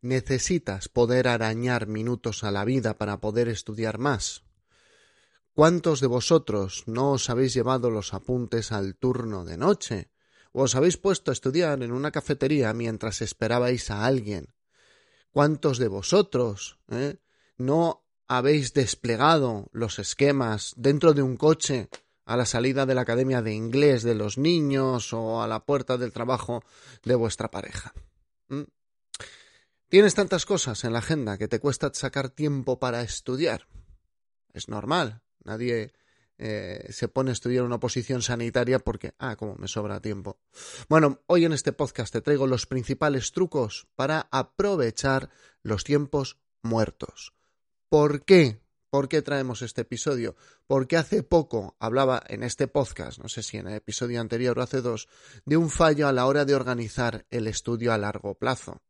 necesitas 0.00 0.88
poder 0.88 1.28
arañar 1.28 1.86
minutos 1.86 2.44
a 2.44 2.50
la 2.50 2.64
vida 2.64 2.98
para 2.98 3.20
poder 3.20 3.48
estudiar 3.48 3.98
más. 3.98 4.44
¿Cuántos 5.54 6.00
de 6.00 6.06
vosotros 6.06 6.84
no 6.86 7.12
os 7.12 7.30
habéis 7.30 7.52
llevado 7.52 7.90
los 7.90 8.14
apuntes 8.14 8.70
al 8.70 8.94
turno 8.94 9.44
de 9.44 9.56
noche? 9.56 10.10
¿O 10.52 10.62
os 10.62 10.76
habéis 10.76 10.96
puesto 10.96 11.30
a 11.30 11.34
estudiar 11.34 11.82
en 11.82 11.90
una 11.92 12.12
cafetería 12.12 12.72
mientras 12.74 13.22
esperabais 13.22 13.90
a 13.90 14.06
alguien? 14.06 14.54
¿Cuántos 15.32 15.78
de 15.78 15.88
vosotros 15.88 16.78
eh, 16.90 17.16
no 17.56 18.06
habéis 18.28 18.72
desplegado 18.72 19.68
los 19.72 19.98
esquemas 19.98 20.74
dentro 20.76 21.12
de 21.12 21.22
un 21.22 21.36
coche 21.36 21.88
a 22.24 22.36
la 22.36 22.46
salida 22.46 22.86
de 22.86 22.94
la 22.94 23.00
academia 23.00 23.42
de 23.42 23.54
inglés 23.54 24.04
de 24.04 24.14
los 24.14 24.38
niños 24.38 25.12
o 25.12 25.42
a 25.42 25.48
la 25.48 25.64
puerta 25.64 25.96
del 25.96 26.12
trabajo 26.12 26.62
de 27.02 27.14
vuestra 27.16 27.50
pareja? 27.50 27.92
¿Mm? 28.48 28.62
Tienes 29.88 30.14
tantas 30.14 30.44
cosas 30.44 30.84
en 30.84 30.92
la 30.92 30.98
agenda 30.98 31.38
que 31.38 31.48
te 31.48 31.60
cuesta 31.60 31.90
sacar 31.94 32.28
tiempo 32.28 32.78
para 32.78 33.00
estudiar. 33.00 33.68
Es 34.52 34.68
normal. 34.68 35.22
Nadie 35.44 35.94
eh, 36.36 36.88
se 36.90 37.08
pone 37.08 37.30
a 37.30 37.32
estudiar 37.32 37.64
una 37.64 37.80
posición 37.80 38.20
sanitaria 38.20 38.80
porque, 38.80 39.14
ah, 39.18 39.36
como 39.36 39.54
me 39.54 39.66
sobra 39.66 40.02
tiempo. 40.02 40.40
Bueno, 40.90 41.22
hoy 41.26 41.46
en 41.46 41.54
este 41.54 41.72
podcast 41.72 42.12
te 42.12 42.20
traigo 42.20 42.46
los 42.46 42.66
principales 42.66 43.32
trucos 43.32 43.88
para 43.96 44.28
aprovechar 44.30 45.30
los 45.62 45.84
tiempos 45.84 46.38
muertos. 46.62 47.32
¿Por 47.88 48.26
qué? 48.26 48.60
¿Por 48.90 49.08
qué 49.08 49.22
traemos 49.22 49.62
este 49.62 49.82
episodio? 49.82 50.36
Porque 50.66 50.98
hace 50.98 51.22
poco 51.22 51.76
hablaba 51.78 52.22
en 52.26 52.42
este 52.42 52.68
podcast, 52.68 53.20
no 53.20 53.30
sé 53.30 53.42
si 53.42 53.56
en 53.56 53.68
el 53.68 53.76
episodio 53.76 54.20
anterior 54.20 54.58
o 54.58 54.62
hace 54.62 54.82
dos, 54.82 55.08
de 55.46 55.56
un 55.56 55.70
fallo 55.70 56.08
a 56.08 56.12
la 56.12 56.26
hora 56.26 56.44
de 56.44 56.54
organizar 56.54 57.24
el 57.30 57.46
estudio 57.46 57.90
a 57.94 57.98
largo 57.98 58.34
plazo. 58.34 58.82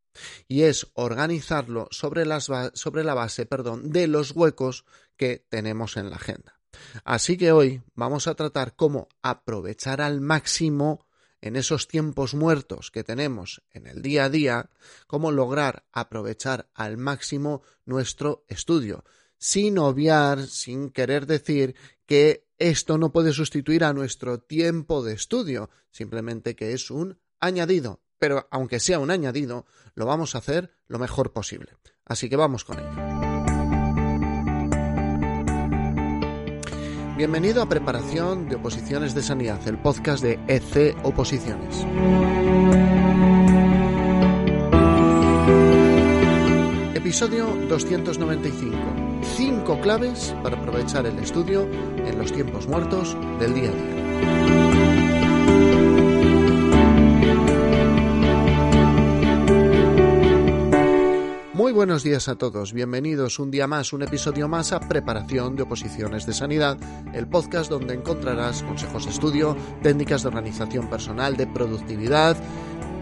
Y 0.46 0.62
es 0.62 0.86
organizarlo 0.94 1.88
sobre, 1.90 2.24
la 2.24 3.14
base 3.14 3.46
perdón, 3.46 3.90
de 3.90 4.06
los 4.06 4.32
huecos 4.32 4.84
que 5.16 5.44
tenemos 5.48 5.96
en 5.96 6.10
la 6.10 6.16
agenda. 6.16 6.58
Así 7.04 7.36
que 7.36 7.52
hoy 7.52 7.82
vamos 7.94 8.26
a 8.26 8.34
tratar 8.34 8.76
cómo 8.76 9.08
aprovechar 9.22 10.00
al 10.00 10.20
máximo 10.20 11.06
en 11.40 11.56
esos 11.56 11.86
tiempos 11.88 12.34
muertos 12.34 12.90
que 12.90 13.04
tenemos 13.04 13.62
en 13.70 13.86
el 13.86 14.02
día 14.02 14.24
a 14.24 14.30
día, 14.30 14.70
cómo 15.06 15.30
lograr 15.30 15.84
aprovechar 15.92 16.68
al 16.74 16.96
máximo 16.96 17.62
nuestro 17.84 18.44
estudio, 18.48 19.04
sin 19.38 19.78
obviar, 19.78 20.46
sin 20.46 20.90
querer 20.90 21.26
decir 21.26 21.76
que 22.06 22.48
esto 22.58 22.98
no 22.98 23.12
puede 23.12 23.32
sustituir 23.32 23.84
a 23.84 23.92
nuestro 23.92 24.40
tiempo 24.40 25.04
de 25.04 25.14
estudio, 25.14 25.70
simplemente 25.90 26.56
que 26.56 26.72
es 26.72 26.90
un 26.90 27.18
añadido. 27.38 28.00
Pero 28.18 28.48
aunque 28.50 28.80
sea 28.80 28.98
un 28.98 29.10
añadido, 29.10 29.66
lo 29.94 30.06
vamos 30.06 30.34
a 30.34 30.38
hacer 30.38 30.70
lo 30.86 30.98
mejor 30.98 31.32
posible. 31.32 31.72
Así 32.04 32.28
que 32.28 32.36
vamos 32.36 32.64
con 32.64 32.78
ello. 32.78 33.18
Bienvenido 37.16 37.62
a 37.62 37.68
Preparación 37.68 38.48
de 38.48 38.56
Oposiciones 38.56 39.12
de 39.14 39.22
Sanidad, 39.22 39.66
el 39.66 39.78
podcast 39.78 40.22
de 40.22 40.38
EC 40.46 40.96
Oposiciones. 41.02 41.84
Episodio 46.94 47.46
295. 47.68 48.76
Cinco 49.36 49.80
claves 49.80 50.32
para 50.42 50.56
aprovechar 50.56 51.06
el 51.06 51.18
estudio 51.18 51.62
en 51.64 52.18
los 52.18 52.32
tiempos 52.32 52.68
muertos 52.68 53.16
del 53.40 53.54
día 53.54 53.70
a 53.70 53.72
día. 53.72 54.67
Muy 61.68 61.74
buenos 61.74 62.02
días 62.02 62.28
a 62.28 62.34
todos, 62.34 62.72
bienvenidos 62.72 63.38
un 63.38 63.50
día 63.50 63.66
más, 63.66 63.92
un 63.92 64.02
episodio 64.02 64.48
más 64.48 64.72
a 64.72 64.80
Preparación 64.80 65.54
de 65.54 65.64
Oposiciones 65.64 66.24
de 66.24 66.32
Sanidad, 66.32 66.78
el 67.12 67.28
podcast 67.28 67.68
donde 67.68 67.92
encontrarás 67.92 68.62
consejos 68.62 69.04
de 69.04 69.10
estudio, 69.10 69.54
técnicas 69.82 70.22
de 70.22 70.28
organización 70.28 70.88
personal, 70.88 71.36
de 71.36 71.46
productividad, 71.46 72.38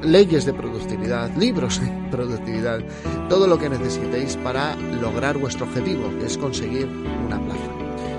leyes 0.03 0.47
de 0.47 0.53
productividad, 0.53 1.31
libros 1.37 1.81
de 1.81 1.87
productividad, 2.11 2.81
todo 3.29 3.47
lo 3.47 3.57
que 3.57 3.69
necesitéis 3.69 4.37
para 4.39 4.75
lograr 4.75 5.39
vuestro 5.39 5.67
objetivo, 5.67 6.11
que 6.19 6.27
es 6.27 6.37
conseguir 6.37 6.89
una 6.89 7.41
plaza. 7.41 7.76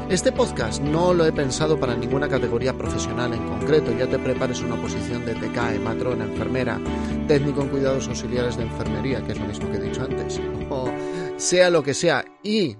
Este 0.09 0.31
podcast 0.31 0.81
no 0.81 1.13
lo 1.13 1.25
he 1.25 1.33
pensado 1.33 1.77
para 1.77 1.93
ninguna 1.93 2.29
categoría 2.29 2.71
profesional 2.77 3.33
en 3.33 3.45
concreto. 3.45 3.91
Ya 3.91 4.07
te 4.07 4.17
prepares 4.17 4.61
una 4.61 4.81
posición 4.81 5.25
de 5.25 5.35
TK, 5.35 5.81
matrona, 5.83 6.23
enfermera, 6.23 6.79
técnico 7.27 7.63
en 7.63 7.67
cuidados 7.67 8.07
auxiliares 8.07 8.55
de 8.55 8.63
enfermería, 8.63 9.21
que 9.25 9.33
es 9.33 9.39
lo 9.39 9.45
mismo 9.45 9.69
que 9.69 9.77
he 9.77 9.81
dicho 9.81 10.03
antes, 10.03 10.39
o 10.69 10.89
sea 11.35 11.69
lo 11.69 11.83
que 11.83 11.93
sea. 11.93 12.23
Y 12.41 12.77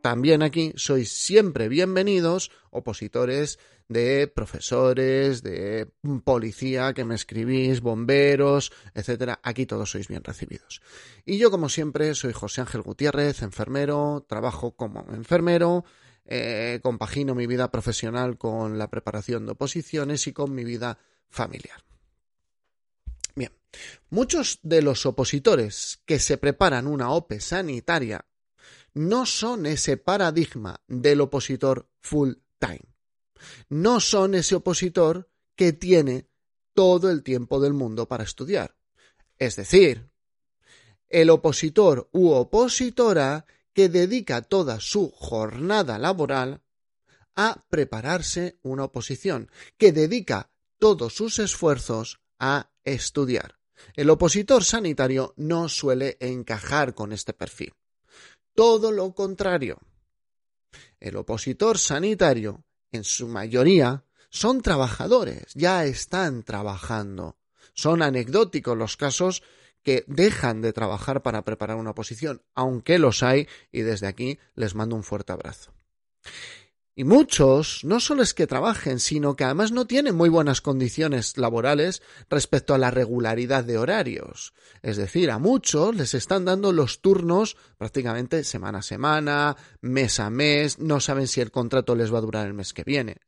también 0.00 0.42
aquí 0.42 0.72
sois 0.76 1.12
siempre 1.12 1.68
bienvenidos 1.68 2.50
opositores 2.70 3.58
de 3.88 4.26
profesores, 4.26 5.42
de 5.42 5.90
policía 6.24 6.94
que 6.94 7.04
me 7.04 7.16
escribís, 7.16 7.82
bomberos, 7.82 8.72
etcétera. 8.94 9.40
Aquí 9.42 9.66
todos 9.66 9.90
sois 9.90 10.08
bien 10.08 10.24
recibidos. 10.24 10.80
Y 11.26 11.36
yo, 11.36 11.50
como 11.50 11.68
siempre, 11.68 12.14
soy 12.14 12.32
José 12.32 12.62
Ángel 12.62 12.80
Gutiérrez, 12.80 13.42
enfermero, 13.42 14.24
trabajo 14.26 14.74
como 14.74 15.04
enfermero 15.12 15.84
eh, 16.26 16.80
compagino 16.82 17.34
mi 17.34 17.46
vida 17.46 17.70
profesional 17.70 18.36
con 18.36 18.78
la 18.78 18.90
preparación 18.90 19.46
de 19.46 19.52
oposiciones 19.52 20.26
y 20.26 20.32
con 20.32 20.54
mi 20.54 20.64
vida 20.64 20.98
familiar. 21.28 21.84
Bien, 23.34 23.52
muchos 24.10 24.58
de 24.62 24.82
los 24.82 25.06
opositores 25.06 26.00
que 26.04 26.18
se 26.18 26.38
preparan 26.38 26.86
una 26.86 27.10
OPE 27.10 27.40
sanitaria 27.40 28.24
no 28.94 29.26
son 29.26 29.66
ese 29.66 29.98
paradigma 29.98 30.80
del 30.88 31.20
opositor 31.20 31.88
full 32.00 32.32
time. 32.58 32.94
No 33.68 34.00
son 34.00 34.34
ese 34.34 34.54
opositor 34.54 35.30
que 35.54 35.72
tiene 35.72 36.28
todo 36.72 37.10
el 37.10 37.22
tiempo 37.22 37.60
del 37.60 37.74
mundo 37.74 38.08
para 38.08 38.24
estudiar. 38.24 38.74
Es 39.38 39.56
decir, 39.56 40.08
el 41.08 41.30
opositor 41.30 42.08
u 42.12 42.30
opositora 42.30 43.46
que 43.76 43.90
dedica 43.90 44.40
toda 44.40 44.80
su 44.80 45.10
jornada 45.10 45.98
laboral 45.98 46.62
a 47.34 47.62
prepararse 47.68 48.58
una 48.62 48.84
oposición, 48.84 49.50
que 49.76 49.92
dedica 49.92 50.50
todos 50.78 51.12
sus 51.12 51.38
esfuerzos 51.38 52.18
a 52.38 52.70
estudiar. 52.84 53.58
El 53.94 54.08
opositor 54.08 54.64
sanitario 54.64 55.34
no 55.36 55.68
suele 55.68 56.16
encajar 56.20 56.94
con 56.94 57.12
este 57.12 57.34
perfil. 57.34 57.74
Todo 58.54 58.92
lo 58.92 59.12
contrario. 59.12 59.78
El 60.98 61.16
opositor 61.16 61.76
sanitario, 61.76 62.64
en 62.92 63.04
su 63.04 63.28
mayoría, 63.28 64.06
son 64.30 64.62
trabajadores, 64.62 65.52
ya 65.54 65.84
están 65.84 66.44
trabajando. 66.44 67.36
Son 67.74 68.00
anecdóticos 68.00 68.74
los 68.74 68.96
casos 68.96 69.42
que 69.86 70.02
dejan 70.08 70.62
de 70.62 70.72
trabajar 70.72 71.22
para 71.22 71.44
preparar 71.44 71.76
una 71.76 71.90
oposición, 71.90 72.42
aunque 72.56 72.98
los 72.98 73.22
hay, 73.22 73.46
y 73.70 73.82
desde 73.82 74.08
aquí 74.08 74.40
les 74.56 74.74
mando 74.74 74.96
un 74.96 75.04
fuerte 75.04 75.32
abrazo. 75.32 75.72
Y 76.96 77.04
muchos 77.04 77.84
no 77.84 78.00
solo 78.00 78.24
es 78.24 78.34
que 78.34 78.48
trabajen, 78.48 78.98
sino 78.98 79.36
que 79.36 79.44
además 79.44 79.70
no 79.70 79.86
tienen 79.86 80.16
muy 80.16 80.28
buenas 80.28 80.60
condiciones 80.60 81.38
laborales 81.38 82.02
respecto 82.28 82.74
a 82.74 82.78
la 82.78 82.90
regularidad 82.90 83.62
de 83.62 83.78
horarios. 83.78 84.54
Es 84.82 84.96
decir, 84.96 85.30
a 85.30 85.38
muchos 85.38 85.94
les 85.94 86.14
están 86.14 86.46
dando 86.46 86.72
los 86.72 87.00
turnos 87.00 87.56
prácticamente 87.78 88.42
semana 88.42 88.78
a 88.78 88.82
semana, 88.82 89.56
mes 89.82 90.18
a 90.18 90.30
mes, 90.30 90.80
no 90.80 90.98
saben 90.98 91.28
si 91.28 91.40
el 91.40 91.52
contrato 91.52 91.94
les 91.94 92.12
va 92.12 92.18
a 92.18 92.22
durar 92.22 92.48
el 92.48 92.54
mes 92.54 92.72
que 92.72 92.82
viene. 92.82 93.18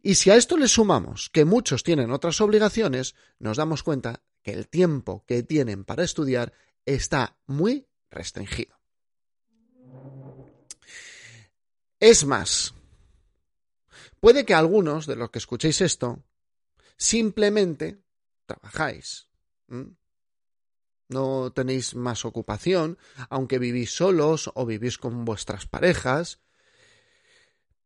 Y 0.00 0.14
si 0.14 0.30
a 0.30 0.36
esto 0.36 0.56
le 0.56 0.68
sumamos 0.68 1.28
que 1.28 1.44
muchos 1.44 1.82
tienen 1.82 2.12
otras 2.12 2.40
obligaciones, 2.40 3.14
nos 3.38 3.58
damos 3.58 3.82
cuenta 3.82 4.22
el 4.48 4.68
tiempo 4.68 5.24
que 5.26 5.42
tienen 5.42 5.84
para 5.84 6.04
estudiar 6.04 6.52
está 6.84 7.36
muy 7.46 7.86
restringido. 8.10 8.78
Es 12.00 12.24
más, 12.24 12.74
puede 14.20 14.44
que 14.44 14.54
algunos 14.54 15.06
de 15.06 15.16
los 15.16 15.30
que 15.30 15.38
escuchéis 15.38 15.80
esto 15.80 16.22
simplemente 16.96 18.02
trabajáis. 18.46 19.28
No 21.08 21.52
tenéis 21.52 21.94
más 21.94 22.24
ocupación, 22.24 22.98
aunque 23.30 23.58
vivís 23.58 23.94
solos 23.94 24.50
o 24.54 24.66
vivís 24.66 24.98
con 24.98 25.24
vuestras 25.24 25.66
parejas, 25.66 26.40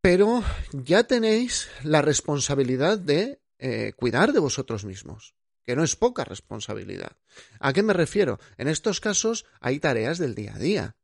pero 0.00 0.42
ya 0.72 1.04
tenéis 1.04 1.68
la 1.84 2.02
responsabilidad 2.02 2.98
de 2.98 3.40
eh, 3.58 3.92
cuidar 3.94 4.32
de 4.32 4.40
vosotros 4.40 4.84
mismos 4.84 5.34
que 5.64 5.76
no 5.76 5.84
es 5.84 5.96
poca 5.96 6.24
responsabilidad. 6.24 7.16
¿A 7.60 7.72
qué 7.72 7.82
me 7.82 7.92
refiero? 7.92 8.38
En 8.58 8.68
estos 8.68 9.00
casos 9.00 9.46
hay 9.60 9.78
tareas 9.78 10.18
del 10.18 10.34
día 10.34 10.54
a 10.54 10.58
día. 10.58 10.96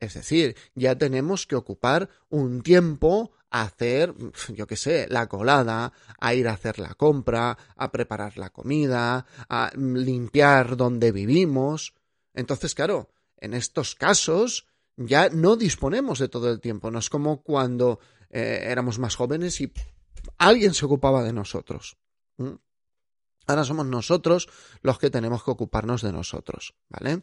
Es 0.00 0.14
decir, 0.14 0.56
ya 0.74 0.96
tenemos 0.96 1.46
que 1.46 1.56
ocupar 1.56 2.08
un 2.28 2.62
tiempo 2.62 3.32
a 3.50 3.62
hacer, 3.62 4.14
yo 4.54 4.66
qué 4.66 4.76
sé, 4.76 5.06
la 5.08 5.26
colada, 5.26 5.92
a 6.20 6.34
ir 6.34 6.48
a 6.48 6.52
hacer 6.52 6.78
la 6.78 6.94
compra, 6.94 7.58
a 7.76 7.90
preparar 7.90 8.38
la 8.38 8.50
comida, 8.50 9.26
a 9.48 9.72
limpiar 9.74 10.76
donde 10.76 11.10
vivimos. 11.10 11.94
Entonces, 12.34 12.74
claro, 12.74 13.10
en 13.36 13.54
estos 13.54 13.94
casos 13.94 14.66
ya 14.96 15.30
no 15.30 15.56
disponemos 15.56 16.18
de 16.18 16.28
todo 16.28 16.50
el 16.50 16.60
tiempo. 16.60 16.90
No 16.90 16.98
es 16.98 17.10
como 17.10 17.42
cuando 17.42 17.98
eh, 18.30 18.60
éramos 18.64 18.98
más 18.98 19.16
jóvenes 19.16 19.60
y 19.60 19.72
alguien 20.36 20.74
se 20.74 20.84
ocupaba 20.84 21.24
de 21.24 21.32
nosotros. 21.32 21.96
Ahora 23.48 23.64
somos 23.64 23.86
nosotros 23.86 24.48
los 24.82 24.98
que 24.98 25.08
tenemos 25.08 25.42
que 25.42 25.50
ocuparnos 25.50 26.02
de 26.02 26.12
nosotros, 26.12 26.74
¿vale? 26.90 27.22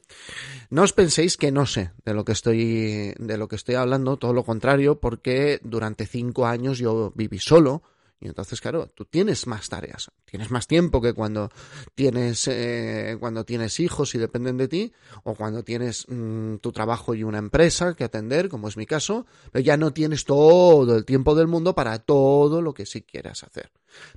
No 0.72 0.82
os 0.82 0.92
penséis 0.92 1.38
que 1.38 1.52
no 1.52 1.68
sé 1.68 1.92
de 2.04 2.16
lo 2.16 2.26
que 2.26 2.32
estoy, 2.32 3.14
de 3.20 3.38
lo 3.38 3.48
que 3.48 3.56
estoy 3.56 3.76
hablando, 3.76 4.18
todo 4.18 4.34
lo 4.34 4.44
contrario, 4.44 5.00
porque 5.00 5.60
durante 5.64 6.08
cinco 6.08 6.48
años 6.48 6.80
yo 6.80 7.14
viví 7.16 7.38
solo, 7.38 7.84
y 8.20 8.28
entonces, 8.28 8.60
claro, 8.60 8.88
tú 8.88 9.06
tienes 9.06 9.46
más 9.46 9.70
tareas, 9.70 10.10
tienes 10.26 10.50
más 10.50 10.66
tiempo 10.66 11.00
que 11.00 11.14
cuando 11.14 11.52
tienes, 11.94 12.48
eh, 12.48 13.18
cuando 13.20 13.46
tienes 13.46 13.80
hijos 13.80 14.16
y 14.16 14.18
dependen 14.18 14.58
de 14.58 14.68
ti, 14.68 14.94
o 15.24 15.36
cuando 15.36 15.64
tienes 15.64 16.08
mm, 16.08 16.56
tu 16.56 16.72
trabajo 16.72 17.14
y 17.14 17.24
una 17.24 17.38
empresa 17.38 17.94
que 17.94 18.04
atender, 18.04 18.50
como 18.50 18.68
es 18.68 18.78
mi 18.78 18.88
caso, 18.88 19.28
pero 19.52 19.64
ya 19.64 19.78
no 19.78 19.94
tienes 19.94 20.26
todo 20.26 20.98
el 20.98 21.06
tiempo 21.06 21.36
del 21.36 21.48
mundo 21.48 21.76
para 21.76 22.00
todo 22.00 22.64
lo 22.64 22.74
que 22.74 22.88
sí 22.88 23.04
quieras 23.04 23.44
hacer. 23.44 23.72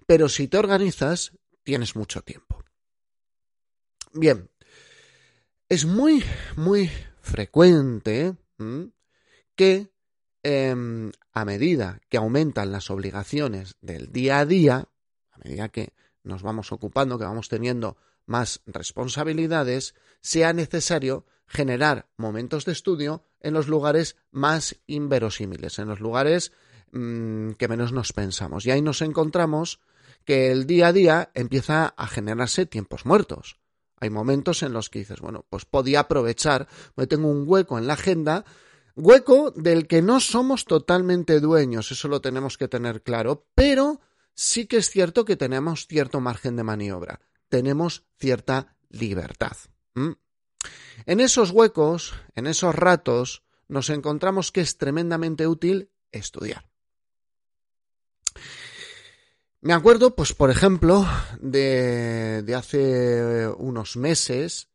Pero 0.07 0.31
si 0.31 0.49
te 0.49 0.57
organizas, 0.57 1.33
tienes 1.69 1.95
mucho 1.97 2.23
tiempo. 2.23 2.65
Bien, 4.15 4.49
es 5.69 5.85
muy, 5.85 6.25
muy 6.57 6.91
frecuente 7.21 8.35
que 9.55 9.93
Em, 10.43 11.13
a 11.33 11.45
medida 11.45 12.01
que 12.09 12.17
aumentan 12.17 12.73
las 12.73 12.91
obligaciones 12.91 13.77
del 13.83 14.13
día 14.13 14.39
a 14.39 14.47
día, 14.47 14.89
a 15.31 15.39
medida 15.45 15.69
que 15.69 15.93
nos 16.23 16.43
vamos 16.43 16.73
ocupando, 16.73 17.19
que 17.19 17.27
vamos 17.27 17.51
teniendo 17.51 17.99
más 18.25 18.63
responsabilidades, 18.65 19.95
sea 20.23 20.55
necesario 20.55 21.27
generar 21.47 22.09
momentos 22.17 22.65
de 22.65 22.73
estudio 22.73 23.25
en 23.41 23.53
los 23.53 23.69
lugares 23.69 24.17
más 24.31 24.77
inverosímiles, 24.87 25.79
en 25.79 25.89
los 25.89 26.01
lugares 26.01 26.53
mm, 26.93 27.51
que 27.53 27.69
menos 27.69 27.93
nos 27.93 28.15
pensamos. 28.15 28.65
Y 28.65 28.71
ahí 28.71 28.81
nos 28.81 29.03
encontramos 29.03 29.81
que 30.29 30.53
el 30.53 30.67
día 30.67 30.89
a 30.89 30.93
día 30.93 31.31
empieza 31.33 31.87
a 31.97 32.07
generarse 32.07 32.67
tiempos 32.67 33.07
muertos. 33.07 33.59
Hay 33.99 34.11
momentos 34.11 34.63
en 34.63 34.75
los 34.75 34.91
que 34.91 34.99
dices, 34.99 35.23
bueno, 35.23 35.47
pues 35.49 35.65
podía 35.65 36.01
aprovechar, 36.01 36.69
porque 36.95 37.07
tengo 37.07 37.29
un 37.29 37.45
hueco 37.47 37.79
en 37.79 37.87
la 37.87 37.95
agenda 37.95 38.45
Hueco 38.95 39.53
del 39.53 39.87
que 39.87 40.03
no 40.03 40.21
somos 40.21 40.67
totalmente 40.67 41.41
dueños, 41.41 41.93
eso 41.93 42.09
lo 42.09 42.21
tenemos 42.21 42.59
que 42.59 42.69
tener 42.69 43.03
claro, 43.03 43.47
pero 43.55 44.03
sí 44.35 44.67
que 44.67 44.77
es 44.77 44.91
cierto 44.91 45.25
que 45.25 45.37
tenemos 45.37 45.87
cierto 45.87 46.21
margen 46.21 46.57
de 46.57 46.65
maniobra, 46.65 47.21
tenemos 47.49 48.05
cierta 48.19 48.77
libertad. 48.91 49.57
En 51.07 51.21
esos 51.21 51.53
huecos, 51.53 52.13
en 52.35 52.47
esos 52.47 52.75
ratos, 52.75 53.45
nos 53.67 53.89
encontramos 53.89 54.53
que 54.53 54.61
es 54.61 54.77
tremendamente 54.77 55.47
útil 55.47 55.91
estudiar. 56.13 56.68
Me 59.69 59.75
acuerdo, 59.75 60.17
pues, 60.17 60.33
por 60.33 60.49
ejemplo, 60.49 61.07
de, 61.43 62.55
hace 62.57 63.47
unos 63.59 63.99
meses, 63.99 64.71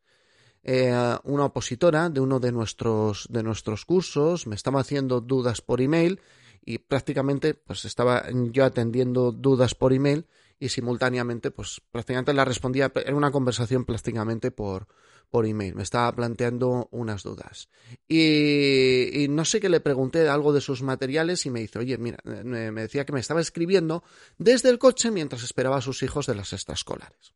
eh, 0.61 0.93
una 1.23 1.45
opositora 1.45 2.11
de 2.11 2.19
uno 2.19 2.39
de 2.39 2.51
nuestros, 2.51 3.25
de 3.31 3.41
nuestros 3.41 3.85
cursos 3.85 4.45
me 4.45 4.53
estaba 4.53 4.81
haciendo 4.81 5.19
dudas 5.19 5.61
por 5.61 5.81
email 5.81 6.21
y 6.63 6.77
prácticamente 6.77 7.55
pues 7.55 7.85
estaba 7.85 8.25
yo 8.51 8.65
atendiendo 8.65 9.31
dudas 9.31 9.73
por 9.73 9.93
email 9.93 10.27
y 10.59 10.69
simultáneamente 10.69 11.49
pues 11.49 11.81
prácticamente 11.91 12.31
la 12.31 12.45
respondía 12.45 12.91
en 12.93 13.15
una 13.15 13.31
conversación 13.31 13.85
prácticamente 13.85 14.51
por, 14.51 14.87
por 15.33 15.47
email. 15.47 15.73
Me 15.73 15.81
estaba 15.81 16.15
planteando 16.15 16.89
unas 16.91 17.23
dudas. 17.23 17.67
Y, 18.07 19.25
no 19.31 19.45
sé 19.45 19.59
qué 19.59 19.67
le 19.67 19.79
pregunté 19.79 20.29
algo 20.29 20.53
de 20.53 20.61
sus 20.61 20.83
materiales 20.83 21.47
y 21.47 21.49
me 21.49 21.61
dice, 21.61 21.79
oye, 21.79 21.97
mira, 21.97 22.19
me 22.23 22.71
decía 22.71 23.03
que 23.03 23.13
me 23.13 23.19
estaba 23.19 23.41
escribiendo 23.41 24.03
desde 24.37 24.69
el 24.69 24.77
coche 24.77 25.09
mientras 25.09 25.41
esperaba 25.41 25.77
a 25.77 25.81
sus 25.81 26.03
hijos 26.03 26.27
de 26.27 26.35
las 26.35 26.53
extraescolares. 26.53 27.33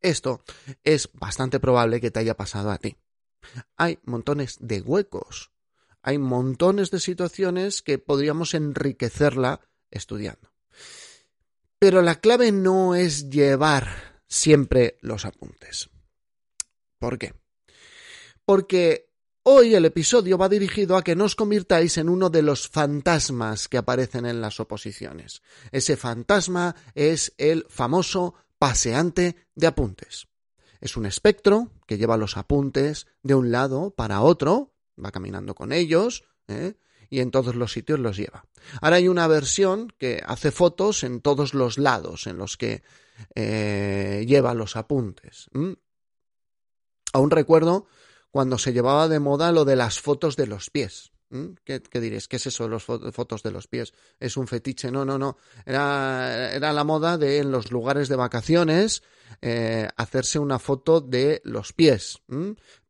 Esto 0.00 0.42
es 0.82 1.10
bastante 1.12 1.60
probable 1.60 2.00
que 2.00 2.10
te 2.10 2.20
haya 2.20 2.38
pasado 2.38 2.70
a 2.70 2.78
ti. 2.78 2.96
Hay 3.76 3.98
montones 4.04 4.56
de 4.60 4.80
huecos, 4.80 5.52
hay 6.00 6.16
montones 6.16 6.90
de 6.90 7.00
situaciones 7.00 7.82
que 7.82 7.98
podríamos 7.98 8.54
enriquecerla 8.54 9.60
estudiando. 9.90 10.54
Pero 11.78 12.00
la 12.00 12.14
clave 12.14 12.50
no 12.50 12.94
es 12.94 13.28
llevar 13.28 14.22
siempre 14.26 14.96
los 15.02 15.26
apuntes. 15.26 15.90
¿Por 17.04 17.18
qué? 17.18 17.34
Porque 18.46 19.10
hoy 19.42 19.74
el 19.74 19.84
episodio 19.84 20.38
va 20.38 20.48
dirigido 20.48 20.96
a 20.96 21.04
que 21.04 21.14
no 21.14 21.24
os 21.24 21.36
convirtáis 21.36 21.98
en 21.98 22.08
uno 22.08 22.30
de 22.30 22.40
los 22.40 22.66
fantasmas 22.66 23.68
que 23.68 23.76
aparecen 23.76 24.24
en 24.24 24.40
las 24.40 24.58
oposiciones. 24.58 25.42
Ese 25.70 25.98
fantasma 25.98 26.74
es 26.94 27.34
el 27.36 27.66
famoso 27.68 28.36
paseante 28.58 29.36
de 29.54 29.66
apuntes. 29.66 30.28
Es 30.80 30.96
un 30.96 31.04
espectro 31.04 31.72
que 31.86 31.98
lleva 31.98 32.16
los 32.16 32.38
apuntes 32.38 33.06
de 33.22 33.34
un 33.34 33.52
lado 33.52 33.90
para 33.90 34.22
otro, 34.22 34.72
va 34.98 35.10
caminando 35.10 35.54
con 35.54 35.72
ellos, 35.72 36.24
¿eh? 36.48 36.72
y 37.10 37.20
en 37.20 37.30
todos 37.30 37.54
los 37.54 37.70
sitios 37.70 38.00
los 38.00 38.16
lleva. 38.16 38.46
Ahora 38.80 38.96
hay 38.96 39.08
una 39.08 39.26
versión 39.26 39.92
que 39.98 40.22
hace 40.24 40.50
fotos 40.50 41.04
en 41.04 41.20
todos 41.20 41.52
los 41.52 41.76
lados 41.76 42.26
en 42.26 42.38
los 42.38 42.56
que 42.56 42.82
eh, 43.34 44.24
lleva 44.26 44.54
los 44.54 44.76
apuntes. 44.76 45.50
Aún 47.14 47.30
recuerdo 47.30 47.86
cuando 48.32 48.58
se 48.58 48.72
llevaba 48.72 49.06
de 49.06 49.20
moda 49.20 49.52
lo 49.52 49.64
de 49.64 49.76
las 49.76 50.00
fotos 50.00 50.34
de 50.36 50.48
los 50.48 50.68
pies. 50.68 51.12
¿Mm? 51.30 51.54
¿Qué, 51.64 51.80
diréis? 52.00 52.26
¿Qué 52.26 52.36
es 52.36 52.46
eso, 52.48 52.68
las 52.68 52.82
fotos 52.82 53.44
de 53.44 53.52
los 53.52 53.68
pies? 53.68 53.94
¿Es 54.18 54.36
un 54.36 54.48
fetiche? 54.48 54.90
No, 54.90 55.04
no, 55.04 55.16
no. 55.16 55.38
Era, 55.64 56.52
era 56.52 56.72
la 56.72 56.82
moda 56.82 57.16
de 57.16 57.38
en 57.38 57.52
los 57.52 57.70
lugares 57.70 58.08
de 58.08 58.16
vacaciones 58.16 59.04
eh, 59.40 59.88
hacerse 59.96 60.40
una 60.40 60.58
foto 60.58 61.00
de 61.00 61.40
los 61.44 61.72
pies. 61.72 62.18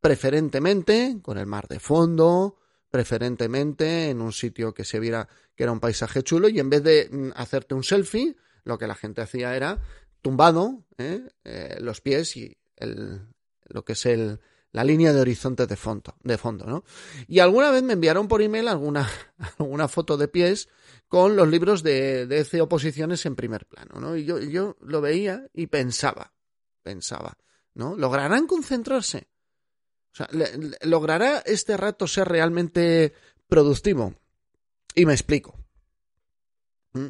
Preferentemente 0.00 1.19
con 1.20 1.37
el 1.37 1.47
mar 1.47 1.69
de 1.69 1.79
fondo, 1.79 2.56
preferentemente 2.91 4.09
en 4.09 4.23
un 4.23 4.32
sitio 4.32 4.73
que 4.73 4.87
se 4.87 4.99
viera 5.00 5.29
que 5.55 5.65
era 5.65 5.73
un 5.73 5.81
paisaje 5.81 6.23
chulo 6.23 6.49
y 6.49 6.61
en 6.61 6.70
vez 6.70 6.82
de 6.82 7.09
mm, 7.11 7.31
hacerte 7.37 7.75
un 7.75 7.85
selfie, 7.85 8.37
lo 8.65 8.79
que 8.79 8.87
la 8.87 8.94
gente 8.94 9.20
hacía 9.20 9.55
era 9.55 9.82
tumbado 10.23 10.87
¿eh? 10.97 11.29
Eh, 11.44 11.77
los 11.81 12.00
pies 12.00 12.37
y 12.38 12.56
el, 12.77 13.34
lo 13.67 13.85
que 13.85 13.95
es 13.95 14.07
el, 14.07 14.41
la 14.73 14.85
línea 14.85 15.13
de 15.13 15.21
horizonte 15.21 15.67
de 15.67 15.77
fondo, 15.77 16.17
de 16.23 16.37
fondo, 16.37 16.67
¿no? 16.67 16.85
Y 17.29 17.39
alguna 17.39 17.71
vez 17.71 17.83
me 17.83 17.93
enviaron 17.93 18.27
por 18.27 18.43
email 18.43 18.69
alguna, 18.69 19.09
alguna 19.59 19.89
foto 19.89 20.17
de 20.17 20.29
pies 20.29 20.69
con 21.09 21.37
los 21.37 21.49
libros 21.49 21.83
de, 21.83 22.27
de 22.27 22.61
oposiciones 22.61 23.25
en 23.25 23.37
primer 23.37 23.67
plano, 23.67 24.01
¿no? 24.01 24.17
Y 24.17 24.25
yo, 24.25 24.41
yo 24.41 24.77
lo 24.81 25.01
veía 25.01 25.47
y 25.55 25.69
pensaba, 25.69 26.33
pensaba, 26.83 27.39
¿no? 27.75 27.97
¿Lograrán 27.97 28.47
concentrarse? 28.47 29.29
O 30.13 30.17
sea, 30.17 30.29
¿logrará 30.83 31.39
este 31.39 31.77
rato 31.77 32.06
ser 32.06 32.29
realmente 32.29 33.13
productivo? 33.49 34.15
Y 34.94 35.06
me 35.06 35.13
explico. 35.13 35.59
¿Mm? 36.93 37.09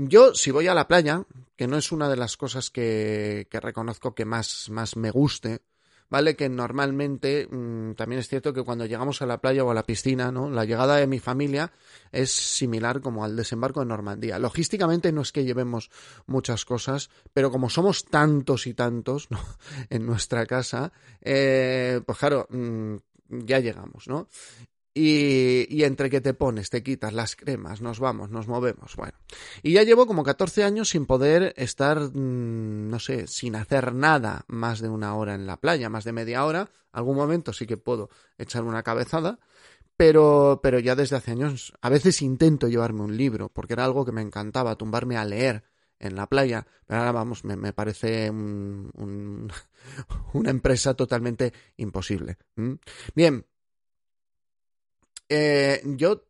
Yo, 0.00 0.32
si 0.32 0.52
voy 0.52 0.68
a 0.68 0.74
la 0.74 0.86
playa, 0.86 1.24
que 1.56 1.66
no 1.66 1.76
es 1.76 1.90
una 1.90 2.08
de 2.08 2.14
las 2.14 2.36
cosas 2.36 2.70
que, 2.70 3.48
que 3.50 3.58
reconozco 3.58 4.14
que 4.14 4.24
más, 4.24 4.70
más 4.70 4.96
me 4.96 5.10
guste, 5.10 5.62
¿vale? 6.08 6.36
Que 6.36 6.48
normalmente 6.48 7.48
mm, 7.50 7.94
también 7.94 8.20
es 8.20 8.28
cierto 8.28 8.52
que 8.52 8.62
cuando 8.62 8.86
llegamos 8.86 9.22
a 9.22 9.26
la 9.26 9.40
playa 9.40 9.64
o 9.64 9.72
a 9.72 9.74
la 9.74 9.82
piscina, 9.82 10.30
¿no? 10.30 10.50
La 10.50 10.64
llegada 10.64 10.98
de 10.98 11.08
mi 11.08 11.18
familia 11.18 11.72
es 12.12 12.30
similar 12.30 13.00
como 13.00 13.24
al 13.24 13.34
desembarco 13.34 13.82
en 13.82 13.88
Normandía. 13.88 14.38
Logísticamente 14.38 15.10
no 15.10 15.22
es 15.22 15.32
que 15.32 15.44
llevemos 15.44 15.90
muchas 16.26 16.64
cosas, 16.64 17.10
pero 17.32 17.50
como 17.50 17.68
somos 17.68 18.04
tantos 18.04 18.68
y 18.68 18.74
tantos 18.74 19.28
¿no? 19.32 19.40
en 19.90 20.06
nuestra 20.06 20.46
casa, 20.46 20.92
eh, 21.20 22.00
pues 22.06 22.18
claro, 22.18 22.46
mm, 22.50 22.94
ya 23.30 23.58
llegamos, 23.58 24.06
¿no? 24.06 24.28
Y, 24.94 25.84
entre 25.84 26.10
que 26.10 26.20
te 26.20 26.34
pones, 26.34 26.70
te 26.70 26.82
quitas 26.82 27.12
las 27.12 27.36
cremas, 27.36 27.80
nos 27.80 28.00
vamos, 28.00 28.30
nos 28.30 28.48
movemos, 28.48 28.96
bueno. 28.96 29.16
Y 29.62 29.74
ya 29.74 29.84
llevo 29.84 30.06
como 30.06 30.24
14 30.24 30.64
años 30.64 30.88
sin 30.88 31.06
poder 31.06 31.54
estar, 31.56 32.00
mm, 32.00 32.88
no 32.88 32.98
sé, 32.98 33.28
sin 33.28 33.54
hacer 33.54 33.94
nada 33.94 34.44
más 34.48 34.80
de 34.80 34.88
una 34.88 35.14
hora 35.14 35.34
en 35.34 35.46
la 35.46 35.58
playa, 35.58 35.88
más 35.88 36.02
de 36.04 36.12
media 36.12 36.44
hora. 36.44 36.68
Algún 36.90 37.16
momento 37.16 37.52
sí 37.52 37.66
que 37.66 37.76
puedo 37.76 38.10
echar 38.38 38.64
una 38.64 38.82
cabezada, 38.82 39.38
pero, 39.96 40.60
pero 40.62 40.78
ya 40.80 40.96
desde 40.96 41.16
hace 41.16 41.30
años 41.32 41.72
a 41.80 41.90
veces 41.90 42.22
intento 42.22 42.66
llevarme 42.68 43.02
un 43.02 43.16
libro, 43.16 43.50
porque 43.50 43.74
era 43.74 43.84
algo 43.84 44.04
que 44.04 44.12
me 44.12 44.22
encantaba, 44.22 44.76
tumbarme 44.76 45.16
a 45.16 45.24
leer 45.24 45.64
en 46.00 46.14
la 46.14 46.26
playa, 46.26 46.66
pero 46.86 47.00
ahora 47.00 47.12
vamos, 47.12 47.44
me, 47.44 47.72
parece 47.72 48.30
una 48.32 49.50
empresa 50.32 50.94
totalmente 50.94 51.52
imposible. 51.76 52.38
Bien, 53.14 53.44
eh, 55.28 55.82
yo, 55.84 56.24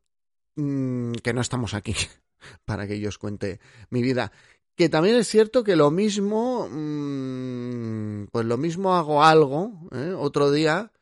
mm, 0.57 1.13
que 1.23 1.33
no 1.33 1.41
estamos 1.41 1.75
aquí 1.75 1.95
para 2.65 2.87
que 2.87 3.01
yo 3.01 3.09
os 3.09 3.19
cuente 3.19 3.61
mi 3.91 4.03
vida, 4.03 4.33
que 4.75 4.89
también 4.89 5.17
es 5.17 5.29
cierto 5.29 5.65
que 5.65 5.77
lo 5.77 5.91
mismo, 5.91 6.69
mm, 6.71 8.27
pues 8.31 8.47
lo 8.47 8.57
mismo 8.57 8.95
hago 8.95 9.25
algo, 9.25 9.73
¿eh? 9.93 10.15
otro 10.17 10.51
día, 10.51 10.93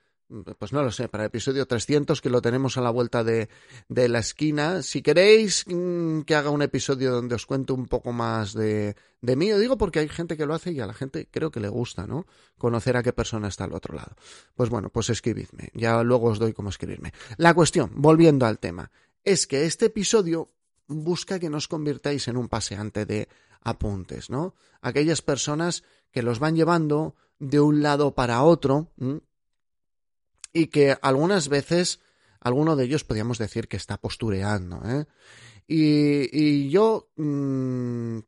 pues 0.58 0.72
no 0.72 0.82
lo 0.82 0.90
sé, 0.90 1.08
para 1.08 1.24
el 1.24 1.28
episodio 1.28 1.66
300 1.66 2.20
que 2.20 2.30
lo 2.30 2.42
tenemos 2.42 2.76
a 2.76 2.80
la 2.80 2.90
vuelta 2.90 3.22
de, 3.22 3.48
de 3.88 4.08
la 4.08 4.18
esquina. 4.18 4.82
Si 4.82 5.02
queréis 5.02 5.64
mm, 5.66 6.22
que 6.22 6.34
haga 6.34 6.50
un 6.50 6.62
episodio 6.62 7.12
donde 7.12 7.36
os 7.36 7.46
cuento 7.46 7.74
un 7.74 7.86
poco 7.86 8.12
más 8.12 8.52
de, 8.52 8.96
de 9.20 9.36
mí, 9.36 9.52
os 9.52 9.60
digo 9.60 9.78
porque 9.78 10.00
hay 10.00 10.08
gente 10.08 10.36
que 10.36 10.46
lo 10.46 10.54
hace 10.54 10.72
y 10.72 10.80
a 10.80 10.86
la 10.86 10.94
gente 10.94 11.28
creo 11.30 11.50
que 11.50 11.60
le 11.60 11.68
gusta, 11.68 12.06
¿no? 12.06 12.26
Conocer 12.58 12.96
a 12.96 13.02
qué 13.02 13.12
persona 13.12 13.48
está 13.48 13.64
al 13.64 13.74
otro 13.74 13.94
lado. 13.94 14.16
Pues 14.54 14.68
bueno, 14.68 14.90
pues 14.90 15.10
escribidme, 15.10 15.70
ya 15.74 16.02
luego 16.02 16.28
os 16.28 16.38
doy 16.38 16.52
cómo 16.52 16.70
escribirme. 16.70 17.12
La 17.36 17.54
cuestión, 17.54 17.92
volviendo 17.94 18.46
al 18.46 18.58
tema, 18.58 18.90
es 19.22 19.46
que 19.46 19.64
este 19.64 19.86
episodio 19.86 20.50
busca 20.88 21.38
que 21.38 21.50
nos 21.50 21.68
convirtáis 21.68 22.28
en 22.28 22.36
un 22.36 22.48
paseante 22.48 23.06
de 23.06 23.28
apuntes, 23.60 24.30
¿no? 24.30 24.54
Aquellas 24.80 25.22
personas 25.22 25.82
que 26.12 26.22
los 26.22 26.38
van 26.38 26.56
llevando 26.56 27.14
de 27.38 27.60
un 27.60 27.82
lado 27.82 28.14
para 28.14 28.42
otro, 28.42 28.92
y 30.56 30.68
que 30.68 30.96
algunas 31.02 31.48
veces 31.48 32.00
alguno 32.40 32.76
de 32.76 32.84
ellos 32.84 33.04
podríamos 33.04 33.36
decir 33.36 33.68
que 33.68 33.76
está 33.76 33.98
postureando, 33.98 34.80
¿eh? 34.86 35.04
Y, 35.68 36.70
yo, 36.70 37.10
mm, 37.16 38.18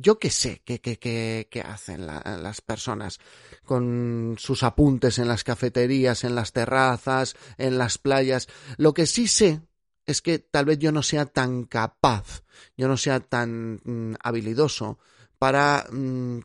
yo 0.00 0.18
qué 0.18 0.30
sé 0.30 0.62
qué, 0.64 0.80
qué, 0.80 1.64
hacen 1.64 2.06
las 2.06 2.60
personas 2.60 3.20
con 3.64 4.34
sus 4.36 4.64
apuntes 4.64 5.20
en 5.20 5.28
las 5.28 5.44
cafeterías, 5.44 6.24
en 6.24 6.34
las 6.34 6.52
terrazas, 6.52 7.36
en 7.56 7.78
las 7.78 7.98
playas. 7.98 8.48
Lo 8.78 8.94
que 8.94 9.06
sí 9.06 9.28
sé 9.28 9.60
es 10.06 10.22
que 10.22 10.40
tal 10.40 10.64
vez 10.64 10.80
yo 10.80 10.90
no 10.90 11.04
sea 11.04 11.26
tan 11.26 11.64
capaz, 11.64 12.42
yo 12.76 12.88
no 12.88 12.96
sea 12.96 13.20
tan 13.20 13.80
mm, 13.84 14.16
habilidoso 14.20 14.98
para 15.38 15.86
mm, 15.88 16.40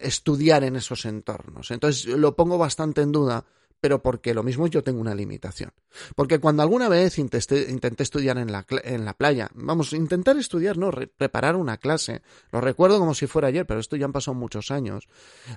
estudiar 0.00 0.64
en 0.64 0.74
esos 0.74 1.04
entornos. 1.04 1.70
Entonces 1.70 2.06
lo 2.06 2.34
pongo 2.34 2.58
bastante 2.58 3.02
en 3.02 3.12
duda 3.12 3.46
pero 3.84 4.00
porque 4.00 4.32
lo 4.32 4.42
mismo 4.42 4.66
yo 4.66 4.82
tengo 4.82 4.98
una 4.98 5.14
limitación. 5.14 5.70
Porque 6.16 6.40
cuando 6.40 6.62
alguna 6.62 6.88
vez 6.88 7.18
intenté, 7.18 7.66
estudiar 8.02 8.38
en 8.38 8.50
la, 8.50 8.64
en 8.82 9.04
la, 9.04 9.12
playa, 9.12 9.50
vamos, 9.52 9.92
intentar 9.92 10.38
estudiar, 10.38 10.78
no, 10.78 10.90
preparar 10.90 11.54
una 11.54 11.76
clase, 11.76 12.22
lo 12.50 12.62
recuerdo 12.62 12.98
como 12.98 13.12
si 13.12 13.26
fuera 13.26 13.48
ayer, 13.48 13.66
pero 13.66 13.80
esto 13.80 13.96
ya 13.96 14.06
han 14.06 14.12
pasado 14.14 14.34
muchos 14.36 14.70
años. 14.70 15.06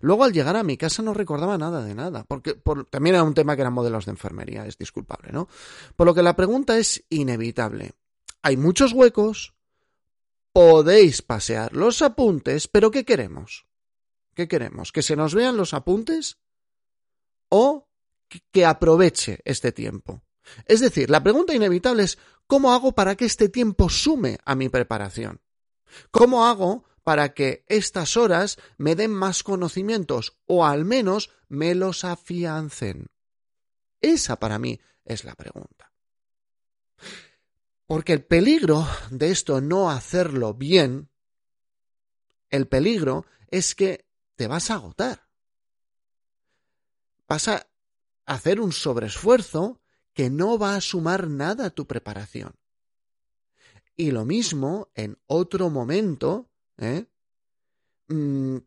Luego 0.01 0.25
al 0.25 0.33
llegar 0.33 0.57
a 0.57 0.63
mi 0.63 0.75
casa 0.75 1.01
no 1.01 1.13
recordaba 1.13 1.57
nada 1.57 1.85
de 1.85 1.95
nada, 1.95 2.25
porque 2.25 2.59
también 2.89 3.15
era 3.15 3.23
un 3.23 3.33
tema 3.33 3.55
que 3.55 3.61
eran 3.61 3.71
modelos 3.71 4.03
de 4.03 4.11
enfermería, 4.11 4.65
es 4.65 4.77
disculpable, 4.77 5.31
¿no? 5.31 5.47
Por 5.95 6.05
lo 6.05 6.13
que 6.13 6.21
la 6.21 6.35
pregunta 6.35 6.77
es 6.77 7.05
inevitable. 7.07 7.93
Hay 8.41 8.57
muchos 8.57 8.91
huecos, 8.91 9.53
podéis 10.51 11.21
pasear 11.21 11.73
los 11.73 12.01
apuntes, 12.01 12.67
pero 12.67 12.91
¿qué 12.91 13.05
queremos? 13.05 13.67
¿Qué 14.35 14.49
queremos? 14.49 14.91
¿Que 14.91 15.01
se 15.01 15.15
nos 15.15 15.33
vean 15.33 15.55
los 15.55 15.73
apuntes? 15.73 16.39
¿O 17.47 17.86
que 18.51 18.65
aproveche 18.65 19.39
este 19.45 19.71
tiempo. 19.71 20.23
Es 20.65 20.79
decir, 20.79 21.09
la 21.09 21.23
pregunta 21.23 21.53
inevitable 21.53 22.03
es 22.03 22.17
¿cómo 22.45 22.73
hago 22.73 22.93
para 22.93 23.15
que 23.15 23.25
este 23.25 23.49
tiempo 23.49 23.89
sume 23.89 24.39
a 24.45 24.55
mi 24.55 24.69
preparación? 24.69 25.41
¿Cómo 26.11 26.45
hago 26.45 26.85
para 27.03 27.33
que 27.33 27.63
estas 27.67 28.17
horas 28.17 28.57
me 28.77 28.95
den 28.95 29.11
más 29.11 29.43
conocimientos 29.43 30.37
o 30.45 30.65
al 30.65 30.85
menos 30.85 31.31
me 31.47 31.75
los 31.75 32.03
afiancen? 32.03 33.07
Esa 34.01 34.37
para 34.37 34.59
mí 34.59 34.79
es 35.05 35.23
la 35.23 35.35
pregunta. 35.35 35.91
Porque 37.85 38.13
el 38.13 38.25
peligro 38.25 38.85
de 39.09 39.31
esto 39.31 39.61
no 39.61 39.89
hacerlo 39.89 40.53
bien, 40.53 41.09
el 42.49 42.67
peligro 42.67 43.25
es 43.49 43.75
que 43.75 44.05
te 44.35 44.47
vas 44.47 44.69
a 44.69 44.75
agotar. 44.75 45.27
Vas 47.27 47.47
hacer 48.27 48.59
un 48.61 48.71
sobreesfuerzo 48.71 49.81
que 50.13 50.29
no 50.29 50.59
va 50.59 50.75
a 50.75 50.81
sumar 50.81 51.27
nada 51.27 51.65
a 51.65 51.69
tu 51.71 51.87
preparación. 51.87 52.53
Y 53.95 54.11
lo 54.11 54.25
mismo 54.25 54.89
en 54.93 55.17
otro 55.25 55.71
momento, 55.71 56.51
¿eh? 56.77 57.05
Mm, 58.09 58.57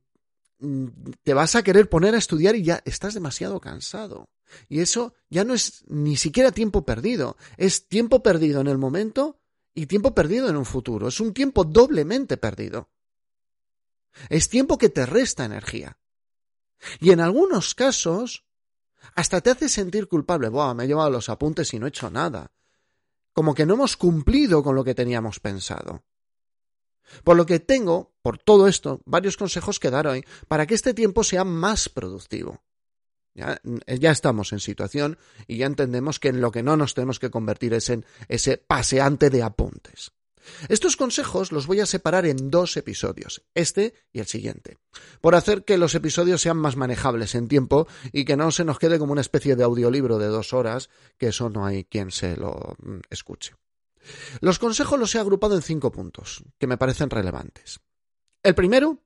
mm, 0.59 0.87
te 1.23 1.35
vas 1.35 1.55
a 1.55 1.63
querer 1.63 1.89
poner 1.89 2.15
a 2.15 2.19
estudiar 2.19 2.57
y 2.57 2.65
ya 2.65 2.83
estás 2.85 3.15
demasiado 3.15 3.61
cansado. 3.61 4.29
Y 4.69 4.81
eso 4.81 5.15
ya 5.29 5.45
no 5.45 5.55
es 5.55 5.85
ni 5.87 6.17
siquiera 6.17 6.51
tiempo 6.51 6.85
perdido, 6.85 7.37
es 7.57 7.87
tiempo 7.87 8.23
perdido 8.23 8.61
en 8.61 8.67
el 8.67 8.79
momento 8.79 9.41
y 9.75 9.87
tiempo 9.87 10.15
perdido 10.15 10.49
en 10.49 10.57
un 10.57 10.65
futuro. 10.65 11.09
Es 11.09 11.21
un 11.21 11.33
tiempo 11.33 11.65
doblemente 11.65 12.37
perdido. 12.37 12.91
Es 14.29 14.49
tiempo 14.49 14.79
que 14.79 14.89
te 14.89 15.07
resta 15.07 15.45
energía. 15.45 15.99
Y 16.99 17.13
en 17.13 17.21
algunos 17.21 17.75
casos, 17.75 18.45
hasta 19.15 19.41
te 19.41 19.51
hace 19.51 19.69
sentir 19.69 20.09
culpable. 20.09 20.49
Buah, 20.49 20.75
me 20.75 20.85
he 20.85 20.87
llevado 20.87 21.11
los 21.11 21.29
apuntes 21.29 21.73
y 21.75 21.79
no 21.79 21.87
he 21.87 21.91
hecho 21.91 22.11
nada. 22.11 22.51
Como 23.33 23.55
que 23.55 23.67
no 23.67 23.75
hemos 23.75 23.97
cumplido 23.97 24.63
con 24.63 24.75
lo 24.75 24.85
que 24.85 24.95
teníamos 24.95 25.41
pensado. 25.41 26.03
Por 27.25 27.37
lo 27.37 27.47
que 27.47 27.61
tengo, 27.61 28.13
por 28.23 28.39
todo 28.39 28.69
esto, 28.69 29.01
varios 29.05 29.37
consejos 29.37 29.81
que 29.81 29.91
dar 29.91 30.07
hoy 30.07 30.25
para 30.49 30.67
que 30.67 30.75
este 30.75 30.95
tiempo 30.95 31.25
sea 31.25 31.45
más 31.45 31.89
productivo. 31.89 32.63
Ya, 33.35 33.61
ya, 33.87 34.11
estamos 34.11 34.53
en 34.53 34.59
situación 34.59 35.17
y 35.47 35.59
ya 35.59 35.67
entendemos 35.67 36.19
que 36.19 36.29
en 36.29 36.41
lo 36.41 36.51
que 36.51 36.65
no 36.65 36.77
nos 36.77 36.95
tenemos 36.95 37.21
que 37.21 37.31
convertir 37.31 37.75
es 37.75 37.89
en 37.89 38.05
ese 38.29 38.59
paseante 38.59 39.31
de 39.31 39.43
apuntes. 39.43 40.13
Estos 40.69 40.97
consejos 40.97 41.53
los 41.53 41.67
voy 41.67 41.81
a 41.81 41.87
separar 41.87 42.27
en 42.27 42.51
dos 42.51 42.77
episodios, 42.77 43.43
este 43.55 43.95
y 44.13 44.21
el 44.21 44.27
siguiente, 44.27 44.79
por 45.21 45.35
hacer 45.35 45.65
que 45.65 45.79
los 45.79 45.95
episodios 45.95 46.41
sean 46.41 46.57
más 46.57 46.77
manejables 46.77 47.35
en 47.35 47.49
tiempo 47.49 47.87
y 48.13 48.25
que 48.25 48.37
no 48.37 48.51
se 48.51 48.65
nos 48.65 48.79
quede 48.79 48.99
como 48.99 49.13
una 49.13 49.21
especie 49.21 49.57
de 49.57 49.65
audiolibro 49.65 50.19
de 50.19 50.27
dos 50.27 50.53
horas, 50.53 50.91
que 51.19 51.29
eso 51.29 51.51
no 51.51 51.67
hay 51.67 51.85
quien 51.85 52.11
se 52.11 52.37
lo 52.37 52.77
mm, 52.79 53.01
escuche. 53.11 53.55
Los 54.41 54.59
consejos 54.59 54.99
los 54.99 55.15
he 55.15 55.19
agrupado 55.19 55.55
en 55.55 55.63
cinco 55.63 55.93
puntos, 55.93 56.43
que 56.59 56.67
me 56.67 56.79
parecen 56.79 57.11
relevantes. 57.11 57.81
El 58.43 58.55
primero, 58.55 59.03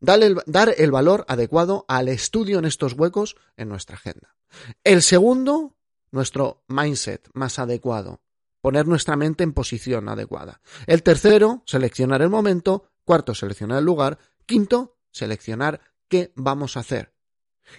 dar 0.00 0.22
el, 0.22 0.36
dar 0.46 0.74
el 0.76 0.90
valor 0.90 1.24
adecuado 1.28 1.84
al 1.88 2.08
estudio 2.08 2.58
en 2.58 2.64
estos 2.64 2.92
huecos 2.92 3.36
en 3.56 3.68
nuestra 3.68 3.96
agenda. 3.96 4.36
El 4.84 5.02
segundo, 5.02 5.76
nuestro 6.12 6.62
mindset 6.68 7.28
más 7.32 7.58
adecuado 7.58 8.20
poner 8.64 8.88
nuestra 8.88 9.14
mente 9.14 9.44
en 9.44 9.52
posición 9.52 10.08
adecuada. 10.08 10.62
El 10.86 11.02
tercero, 11.02 11.62
seleccionar 11.66 12.22
el 12.22 12.30
momento. 12.30 12.86
Cuarto, 13.04 13.34
seleccionar 13.34 13.80
el 13.80 13.84
lugar. 13.84 14.18
Quinto, 14.46 14.96
seleccionar 15.10 15.82
qué 16.08 16.32
vamos 16.34 16.78
a 16.78 16.80
hacer. 16.80 17.12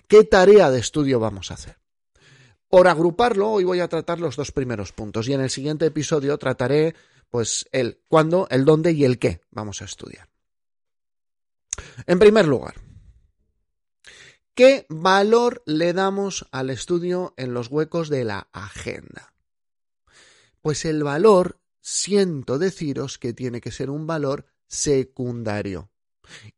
¿Qué 0.08 0.26
tarea 0.26 0.70
de 0.70 0.78
estudio 0.78 1.20
vamos 1.20 1.50
a 1.50 1.56
hacer? 1.56 1.80
Por 2.70 2.88
agruparlo, 2.88 3.50
hoy 3.50 3.64
voy 3.64 3.80
a 3.80 3.88
tratar 3.88 4.20
los 4.20 4.36
dos 4.36 4.52
primeros 4.52 4.92
puntos 4.92 5.28
y 5.28 5.34
en 5.34 5.42
el 5.42 5.50
siguiente 5.50 5.88
episodio 5.88 6.38
trataré 6.38 6.94
pues 7.32 7.68
el 7.72 8.00
cuándo, 8.08 8.48
el 8.52 8.64
dónde 8.64 8.92
y 8.92 9.06
el 9.06 9.18
qué 9.18 9.42
vamos 9.50 9.82
a 9.82 9.86
estudiar. 9.86 10.30
En 12.06 12.20
primer 12.20 12.46
lugar, 12.46 12.76
¿qué 14.54 14.86
valor 14.90 15.64
le 15.66 15.94
damos 15.94 16.46
al 16.52 16.70
estudio 16.70 17.34
en 17.38 17.56
los 17.56 17.70
huecos 17.72 18.10
de 18.10 18.24
la 18.24 18.50
agenda? 18.52 19.35
Pues 20.66 20.84
el 20.86 21.04
valor, 21.04 21.62
siento 21.80 22.58
deciros 22.58 23.20
que 23.20 23.34
tiene 23.34 23.62
que 23.62 23.70
ser 23.70 23.92
un 23.92 24.08
valor 24.08 24.48
secundario. 24.66 25.92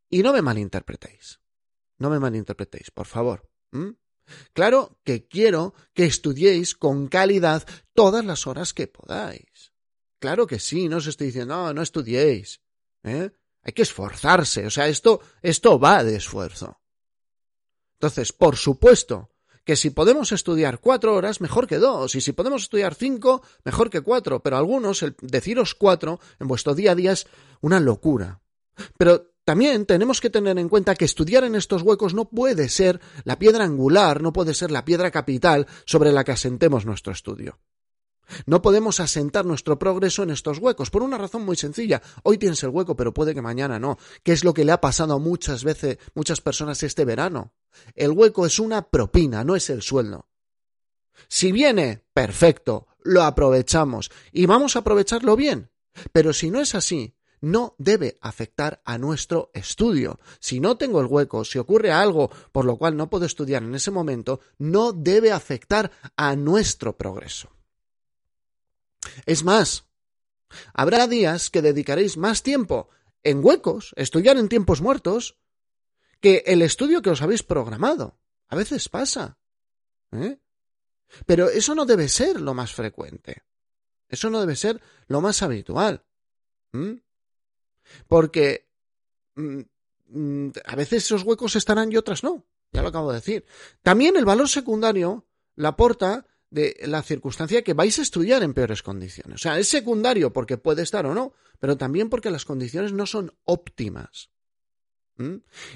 Y 0.09 0.23
no 0.23 0.31
me 0.31 0.41
malinterpretéis. 0.41 1.41
No 1.97 2.09
me 2.09 2.17
malinterpretéis, 2.17 2.89
por 2.89 3.05
favor. 3.05 3.51
Claro 4.53 4.97
que 5.03 5.27
quiero 5.27 5.73
que 5.93 6.05
estudiéis 6.05 6.73
con 6.73 7.09
calidad 7.09 7.67
todas 7.93 8.23
las 8.23 8.47
horas 8.47 8.73
que 8.73 8.87
podáis. 8.87 9.73
Claro 10.19 10.47
que 10.47 10.59
sí, 10.59 10.87
no 10.87 10.97
os 10.97 11.07
estoy 11.07 11.27
diciendo, 11.27 11.57
no, 11.57 11.73
no 11.73 11.81
estudiéis. 11.81 12.61
¿eh? 13.03 13.29
Hay 13.63 13.73
que 13.73 13.81
esforzarse, 13.81 14.65
o 14.67 14.69
sea, 14.69 14.87
esto, 14.87 15.19
esto 15.41 15.79
va 15.79 16.05
de 16.05 16.15
esfuerzo. 16.15 16.79
Entonces, 17.95 18.31
por 18.31 18.55
supuesto, 18.55 19.31
que 19.67 19.75
si 19.75 19.89
podemos 19.89 20.31
estudiar 20.31 20.79
cuatro 20.79 21.13
horas, 21.13 21.41
mejor 21.41 21.67
que 21.67 21.77
dos, 21.77 22.15
y 22.15 22.21
si 22.21 22.31
podemos 22.31 22.61
estudiar 22.63 22.95
cinco, 22.95 23.41
mejor 23.65 23.89
que 23.89 23.99
cuatro, 23.99 24.39
pero 24.39 24.55
algunos, 24.55 25.03
el 25.03 25.13
deciros 25.19 25.75
cuatro 25.75 26.21
en 26.39 26.47
vuestro 26.47 26.73
día 26.73 26.93
a 26.93 26.95
día 26.95 27.11
es 27.11 27.27
una 27.59 27.81
locura. 27.81 28.39
Pero 28.97 29.33
también 29.43 29.85
tenemos 29.85 30.21
que 30.21 30.29
tener 30.29 30.57
en 30.57 30.69
cuenta 30.69 30.95
que 30.95 31.03
estudiar 31.03 31.43
en 31.43 31.55
estos 31.55 31.81
huecos 31.81 32.13
no 32.13 32.29
puede 32.29 32.69
ser 32.69 33.01
la 33.25 33.37
piedra 33.39 33.65
angular, 33.65 34.21
no 34.21 34.31
puede 34.31 34.53
ser 34.53 34.71
la 34.71 34.85
piedra 34.85 35.11
capital 35.11 35.67
sobre 35.83 36.13
la 36.13 36.23
que 36.23 36.31
asentemos 36.31 36.85
nuestro 36.85 37.11
estudio. 37.11 37.59
No 38.45 38.61
podemos 38.61 38.99
asentar 38.99 39.45
nuestro 39.45 39.79
progreso 39.79 40.23
en 40.23 40.31
estos 40.31 40.59
huecos, 40.59 40.89
por 40.89 41.03
una 41.03 41.17
razón 41.17 41.43
muy 41.43 41.55
sencilla. 41.55 42.01
Hoy 42.23 42.37
tienes 42.37 42.63
el 42.63 42.69
hueco, 42.69 42.95
pero 42.95 43.13
puede 43.13 43.33
que 43.33 43.41
mañana 43.41 43.79
no. 43.79 43.97
¿Qué 44.23 44.33
es 44.33 44.43
lo 44.43 44.53
que 44.53 44.65
le 44.65 44.71
ha 44.71 44.81
pasado 44.81 45.13
a 45.13 45.19
muchas 45.19 45.63
veces, 45.63 45.97
muchas 46.13 46.41
personas 46.41 46.83
este 46.83 47.05
verano? 47.05 47.53
El 47.95 48.11
hueco 48.11 48.45
es 48.45 48.59
una 48.59 48.89
propina, 48.89 49.43
no 49.43 49.55
es 49.55 49.69
el 49.69 49.81
sueldo. 49.81 50.27
Si 51.27 51.51
viene, 51.51 52.03
perfecto, 52.13 52.87
lo 53.03 53.23
aprovechamos 53.23 54.11
y 54.31 54.45
vamos 54.45 54.75
a 54.75 54.79
aprovecharlo 54.79 55.35
bien. 55.35 55.69
Pero 56.11 56.33
si 56.33 56.51
no 56.51 56.61
es 56.61 56.75
así, 56.75 57.15
no 57.41 57.75
debe 57.77 58.17
afectar 58.21 58.81
a 58.85 58.97
nuestro 58.97 59.51
estudio. 59.53 60.19
Si 60.39 60.59
no 60.59 60.77
tengo 60.77 61.01
el 61.01 61.07
hueco, 61.07 61.43
si 61.43 61.59
ocurre 61.59 61.91
algo 61.91 62.29
por 62.51 62.65
lo 62.65 62.77
cual 62.77 62.97
no 62.97 63.09
puedo 63.09 63.25
estudiar 63.25 63.63
en 63.63 63.75
ese 63.75 63.91
momento, 63.91 64.39
no 64.57 64.93
debe 64.93 65.31
afectar 65.31 65.91
a 66.15 66.35
nuestro 66.35 66.97
progreso. 66.97 67.56
Es 69.25 69.43
más, 69.43 69.85
habrá 70.73 71.07
días 71.07 71.49
que 71.49 71.61
dedicaréis 71.61 72.17
más 72.17 72.43
tiempo 72.43 72.89
en 73.23 73.43
huecos, 73.43 73.93
estudiar 73.95 74.37
en 74.37 74.49
tiempos 74.49 74.81
muertos, 74.81 75.37
que 76.21 76.43
el 76.47 76.61
estudio 76.61 77.01
que 77.01 77.09
os 77.09 77.21
habéis 77.21 77.43
programado. 77.43 78.17
A 78.47 78.55
veces 78.55 78.89
pasa. 78.89 79.37
¿eh? 80.11 80.39
Pero 81.25 81.49
eso 81.49 81.75
no 81.75 81.85
debe 81.85 82.07
ser 82.09 82.41
lo 82.41 82.53
más 82.53 82.73
frecuente. 82.73 83.43
Eso 84.07 84.29
no 84.29 84.39
debe 84.39 84.55
ser 84.55 84.81
lo 85.07 85.21
más 85.21 85.43
habitual. 85.43 86.05
Porque 88.07 88.69
mm, 89.35 89.61
mm, 90.07 90.49
a 90.65 90.75
veces 90.75 91.05
esos 91.05 91.23
huecos 91.23 91.55
estarán 91.55 91.91
y 91.91 91.97
otras 91.97 92.23
no. 92.23 92.45
Ya 92.71 92.81
lo 92.81 92.89
acabo 92.89 93.11
de 93.11 93.19
decir. 93.19 93.45
También 93.81 94.15
el 94.17 94.25
valor 94.25 94.49
secundario 94.49 95.25
la 95.55 95.69
aporta 95.69 96.25
de 96.57 96.75
la 96.87 97.03
circunstancia 97.03 97.61
que 97.61 97.73
vais 97.73 97.97
a 97.99 98.01
estudiar 98.01 98.41
en 98.41 98.53
peores 98.53 98.81
condiciones. 98.81 99.35
O 99.35 99.37
sea, 99.37 99.59
es 99.59 99.69
secundario 99.69 100.33
porque 100.33 100.57
puede 100.57 100.81
estar 100.81 101.05
o 101.05 101.13
no, 101.13 101.33
pero 101.59 101.77
también 101.77 102.09
porque 102.09 102.31
las 102.31 102.45
condiciones 102.45 102.91
no 102.91 103.05
son 103.05 103.31
óptimas. 103.43 104.31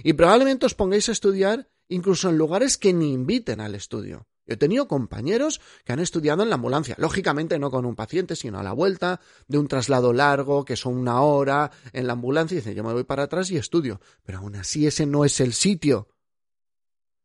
Y 0.03 0.13
probablemente 0.13 0.65
os 0.65 0.73
pongáis 0.73 1.09
a 1.09 1.13
estudiar 1.13 1.69
incluso 1.88 2.29
en 2.29 2.38
lugares 2.38 2.77
que 2.77 2.93
ni 2.93 3.13
inviten 3.13 3.59
al 3.61 3.75
estudio. 3.75 4.27
Yo 4.45 4.55
he 4.55 4.57
tenido 4.57 4.88
compañeros 4.88 5.61
que 5.85 5.93
han 5.93 6.00
estudiado 6.00 6.41
en 6.41 6.50
la 6.50 6.55
ambulancia, 6.55 6.95
lógicamente 6.97 7.59
no 7.59 7.69
con 7.69 7.85
un 7.85 7.95
paciente, 7.95 8.35
sino 8.35 8.59
a 8.59 8.63
la 8.63 8.73
vuelta 8.73 9.21
de 9.47 9.59
un 9.59 9.67
traslado 9.67 10.13
largo, 10.13 10.65
que 10.65 10.75
son 10.75 10.97
una 10.97 11.21
hora 11.21 11.71
en 11.93 12.07
la 12.07 12.13
ambulancia, 12.13 12.55
y 12.55 12.57
dicen, 12.57 12.73
yo 12.73 12.83
me 12.83 12.93
voy 12.93 13.03
para 13.03 13.23
atrás 13.23 13.51
y 13.51 13.57
estudio. 13.57 14.01
Pero 14.23 14.39
aún 14.39 14.55
así 14.55 14.88
ese 14.88 15.05
no 15.05 15.25
es 15.25 15.39
el 15.39 15.53
sitio. 15.53 16.07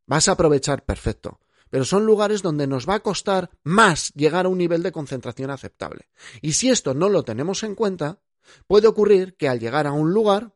Vas 0.05 0.27
a 0.27 0.33
aprovechar 0.33 0.85
perfecto. 0.85 1.39
Pero 1.69 1.85
son 1.85 2.05
lugares 2.05 2.41
donde 2.41 2.67
nos 2.67 2.87
va 2.87 2.95
a 2.95 3.03
costar 3.03 3.49
más 3.63 4.13
llegar 4.13 4.45
a 4.45 4.49
un 4.49 4.57
nivel 4.57 4.83
de 4.83 4.91
concentración 4.91 5.49
aceptable. 5.49 6.09
Y 6.41 6.53
si 6.53 6.69
esto 6.69 6.93
no 6.93 7.09
lo 7.09 7.23
tenemos 7.23 7.63
en 7.63 7.75
cuenta, 7.75 8.19
puede 8.67 8.87
ocurrir 8.87 9.35
que 9.35 9.49
al 9.49 9.59
llegar 9.59 9.87
a 9.87 9.91
un 9.91 10.13
lugar, 10.13 10.55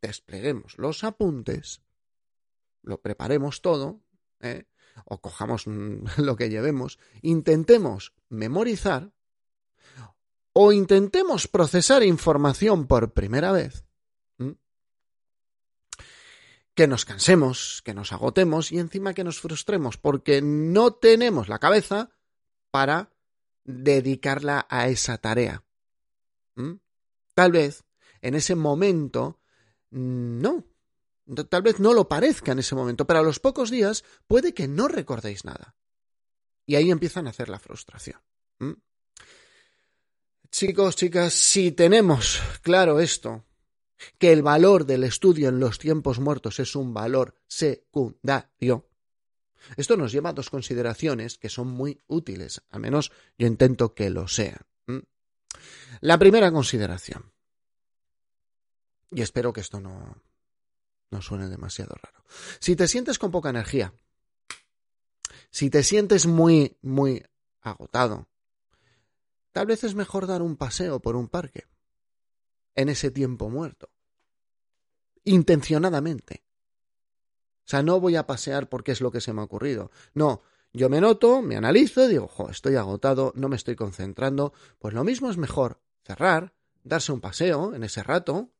despleguemos 0.00 0.76
los 0.78 1.04
apuntes, 1.04 1.82
lo 2.82 3.00
preparemos 3.00 3.62
todo, 3.62 4.00
¿eh? 4.40 4.66
o 5.04 5.20
cojamos 5.20 5.66
lo 6.16 6.36
que 6.36 6.50
llevemos, 6.50 6.98
intentemos 7.22 8.14
memorizar 8.28 9.12
o 10.52 10.72
intentemos 10.72 11.48
procesar 11.48 12.04
información 12.04 12.86
por 12.86 13.12
primera 13.12 13.50
vez, 13.50 13.84
que 16.74 16.86
nos 16.86 17.04
cansemos, 17.04 17.82
que 17.84 17.94
nos 17.94 18.12
agotemos 18.12 18.72
y 18.72 18.78
encima 18.78 19.14
que 19.14 19.24
nos 19.24 19.40
frustremos 19.40 19.96
porque 19.96 20.42
no 20.42 20.92
tenemos 20.92 21.48
la 21.48 21.58
cabeza 21.58 22.10
para 22.70 23.12
dedicarla 23.64 24.66
a 24.68 24.88
esa 24.88 25.18
tarea. 25.18 25.64
Tal 27.34 27.52
vez 27.52 27.84
en 28.22 28.34
ese 28.34 28.54
momento 28.54 29.40
no, 29.90 30.64
Tal 31.48 31.62
vez 31.62 31.80
no 31.80 31.94
lo 31.94 32.06
parezca 32.06 32.52
en 32.52 32.58
ese 32.58 32.74
momento, 32.74 33.06
pero 33.06 33.20
a 33.20 33.22
los 33.22 33.40
pocos 33.40 33.70
días 33.70 34.04
puede 34.26 34.52
que 34.52 34.68
no 34.68 34.88
recordéis 34.88 35.44
nada. 35.44 35.74
Y 36.66 36.74
ahí 36.74 36.90
empiezan 36.90 37.26
a 37.26 37.30
hacer 37.30 37.48
la 37.48 37.58
frustración. 37.58 38.20
Chicos, 40.50 40.96
chicas, 40.96 41.32
si 41.32 41.72
tenemos 41.72 42.40
claro 42.62 43.00
esto, 43.00 43.44
que 44.18 44.32
el 44.32 44.42
valor 44.42 44.86
del 44.86 45.04
estudio 45.04 45.48
en 45.48 45.60
los 45.60 45.78
tiempos 45.78 46.18
muertos 46.18 46.60
es 46.60 46.76
un 46.76 46.94
valor 46.94 47.34
secundario, 47.46 48.88
esto 49.76 49.96
nos 49.96 50.12
lleva 50.12 50.30
a 50.30 50.34
dos 50.34 50.50
consideraciones 50.50 51.38
que 51.38 51.48
son 51.48 51.68
muy 51.68 52.02
útiles, 52.06 52.62
al 52.70 52.80
menos 52.80 53.12
yo 53.38 53.46
intento 53.46 53.94
que 53.94 54.10
lo 54.10 54.28
sean. 54.28 54.66
La 56.00 56.18
primera 56.18 56.50
consideración, 56.52 57.32
y 59.10 59.22
espero 59.22 59.52
que 59.52 59.60
esto 59.60 59.80
no, 59.80 60.20
no 61.10 61.22
suene 61.22 61.48
demasiado 61.48 61.94
raro. 61.94 62.24
Si 62.58 62.76
te 62.76 62.88
sientes 62.88 63.18
con 63.18 63.30
poca 63.30 63.50
energía, 63.50 63.94
si 65.50 65.70
te 65.70 65.82
sientes 65.82 66.26
muy, 66.26 66.76
muy 66.82 67.24
agotado, 67.60 68.28
tal 69.52 69.66
vez 69.66 69.84
es 69.84 69.94
mejor 69.94 70.26
dar 70.26 70.42
un 70.42 70.56
paseo 70.56 71.00
por 71.00 71.16
un 71.16 71.28
parque 71.28 71.64
en 72.74 72.88
ese 72.88 73.10
tiempo 73.10 73.48
muerto. 73.48 73.90
Intencionadamente. 75.24 76.44
O 77.60 77.68
sea, 77.68 77.82
no 77.82 78.00
voy 78.00 78.16
a 78.16 78.26
pasear 78.26 78.68
porque 78.68 78.92
es 78.92 79.00
lo 79.00 79.10
que 79.10 79.20
se 79.20 79.32
me 79.32 79.40
ha 79.40 79.44
ocurrido. 79.44 79.90
No, 80.12 80.42
yo 80.72 80.90
me 80.90 81.00
noto, 81.00 81.40
me 81.40 81.56
analizo 81.56 82.04
y 82.04 82.08
digo, 82.08 82.28
jo, 82.28 82.50
estoy 82.50 82.76
agotado, 82.76 83.32
no 83.36 83.48
me 83.48 83.56
estoy 83.56 83.76
concentrando. 83.76 84.52
Pues 84.78 84.92
lo 84.92 85.04
mismo 85.04 85.30
es 85.30 85.38
mejor 85.38 85.80
cerrar, 86.04 86.54
darse 86.82 87.12
un 87.12 87.20
paseo 87.20 87.74
en 87.74 87.84
ese 87.84 88.02
rato, 88.02 88.50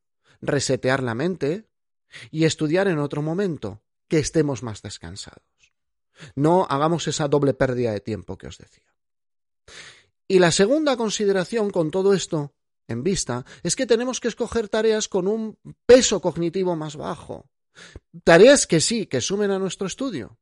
resetear 0.41 1.03
la 1.03 1.13
mente, 1.13 1.69
y 2.31 2.45
estudiar 2.45 2.87
en 2.87 2.99
otro 2.99 3.21
momento, 3.21 3.81
que 4.07 4.19
estemos 4.19 4.63
más 4.63 4.81
descansados. 4.81 5.43
No 6.35 6.65
hagamos 6.69 7.07
esa 7.07 7.27
doble 7.27 7.53
pérdida 7.53 7.91
de 7.91 7.99
tiempo 7.99 8.37
que 8.37 8.47
os 8.47 8.57
decía. 8.57 8.93
Y 10.27 10.39
la 10.39 10.51
segunda 10.51 10.97
consideración 10.97 11.69
con 11.69 11.91
todo 11.91 12.13
esto 12.13 12.53
en 12.87 13.03
vista 13.03 13.45
es 13.63 13.75
que 13.75 13.85
tenemos 13.85 14.19
que 14.19 14.27
escoger 14.27 14.69
tareas 14.69 15.07
con 15.07 15.27
un 15.27 15.57
peso 15.85 16.21
cognitivo 16.21 16.75
más 16.75 16.95
bajo. 16.95 17.49
Tareas 18.23 18.67
que 18.67 18.79
sí, 18.79 19.07
que 19.07 19.21
sumen 19.21 19.51
a 19.51 19.59
nuestro 19.59 19.87
estudio, 19.87 20.37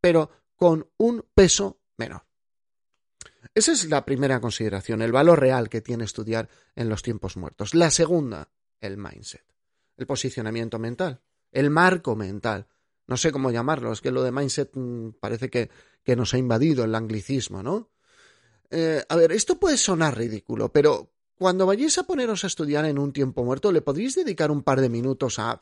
pero 0.00 0.30
con 0.56 0.88
un 0.96 1.26
peso 1.34 1.80
menor. 1.96 2.24
Esa 3.54 3.72
es 3.72 3.88
la 3.88 4.04
primera 4.04 4.40
consideración, 4.40 5.02
el 5.02 5.12
valor 5.12 5.40
real 5.40 5.68
que 5.68 5.80
tiene 5.80 6.04
estudiar 6.04 6.48
en 6.76 6.88
los 6.88 7.02
tiempos 7.02 7.36
muertos. 7.36 7.74
La 7.74 7.90
segunda, 7.90 8.50
el 8.80 8.96
mindset 8.96 9.50
el 10.00 10.06
posicionamiento 10.06 10.78
mental, 10.78 11.20
el 11.52 11.68
marco 11.68 12.16
mental. 12.16 12.66
No 13.06 13.18
sé 13.18 13.30
cómo 13.30 13.50
llamarlo, 13.50 13.92
es 13.92 14.00
que 14.00 14.10
lo 14.10 14.22
de 14.22 14.32
mindset 14.32 14.70
mm, 14.74 15.10
parece 15.20 15.50
que, 15.50 15.70
que 16.02 16.16
nos 16.16 16.32
ha 16.32 16.38
invadido 16.38 16.84
el 16.84 16.94
anglicismo, 16.94 17.62
¿no? 17.62 17.90
Eh, 18.70 19.04
a 19.08 19.16
ver, 19.16 19.32
esto 19.32 19.58
puede 19.58 19.76
sonar 19.76 20.16
ridículo, 20.16 20.70
pero 20.70 21.10
cuando 21.36 21.66
vayáis 21.66 21.98
a 21.98 22.04
poneros 22.04 22.44
a 22.44 22.46
estudiar 22.46 22.84
en 22.84 22.98
un 22.98 23.12
tiempo 23.12 23.44
muerto, 23.44 23.72
¿le 23.72 23.82
podríais 23.82 24.14
dedicar 24.14 24.50
un 24.50 24.62
par 24.62 24.80
de 24.80 24.88
minutos 24.88 25.38
a 25.38 25.58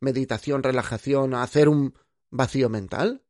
meditación, 0.00 0.62
relajación, 0.62 1.34
a 1.34 1.42
hacer 1.42 1.68
un 1.68 1.94
vacío 2.30 2.68
mental? 2.68 3.22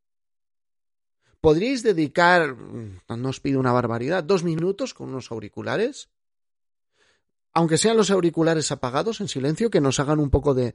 ¿Podríais 1.40 1.82
dedicar, 1.82 2.56
no 2.56 3.28
os 3.28 3.40
pido 3.40 3.60
una 3.60 3.72
barbaridad, 3.72 4.24
dos 4.24 4.44
minutos 4.44 4.92
con 4.92 5.08
unos 5.08 5.30
auriculares? 5.30 6.10
aunque 7.52 7.78
sean 7.78 7.96
los 7.96 8.10
auriculares 8.10 8.70
apagados 8.72 9.20
en 9.20 9.28
silencio, 9.28 9.70
que 9.70 9.80
nos 9.80 9.98
hagan 10.00 10.20
un 10.20 10.30
poco 10.30 10.54
de, 10.54 10.74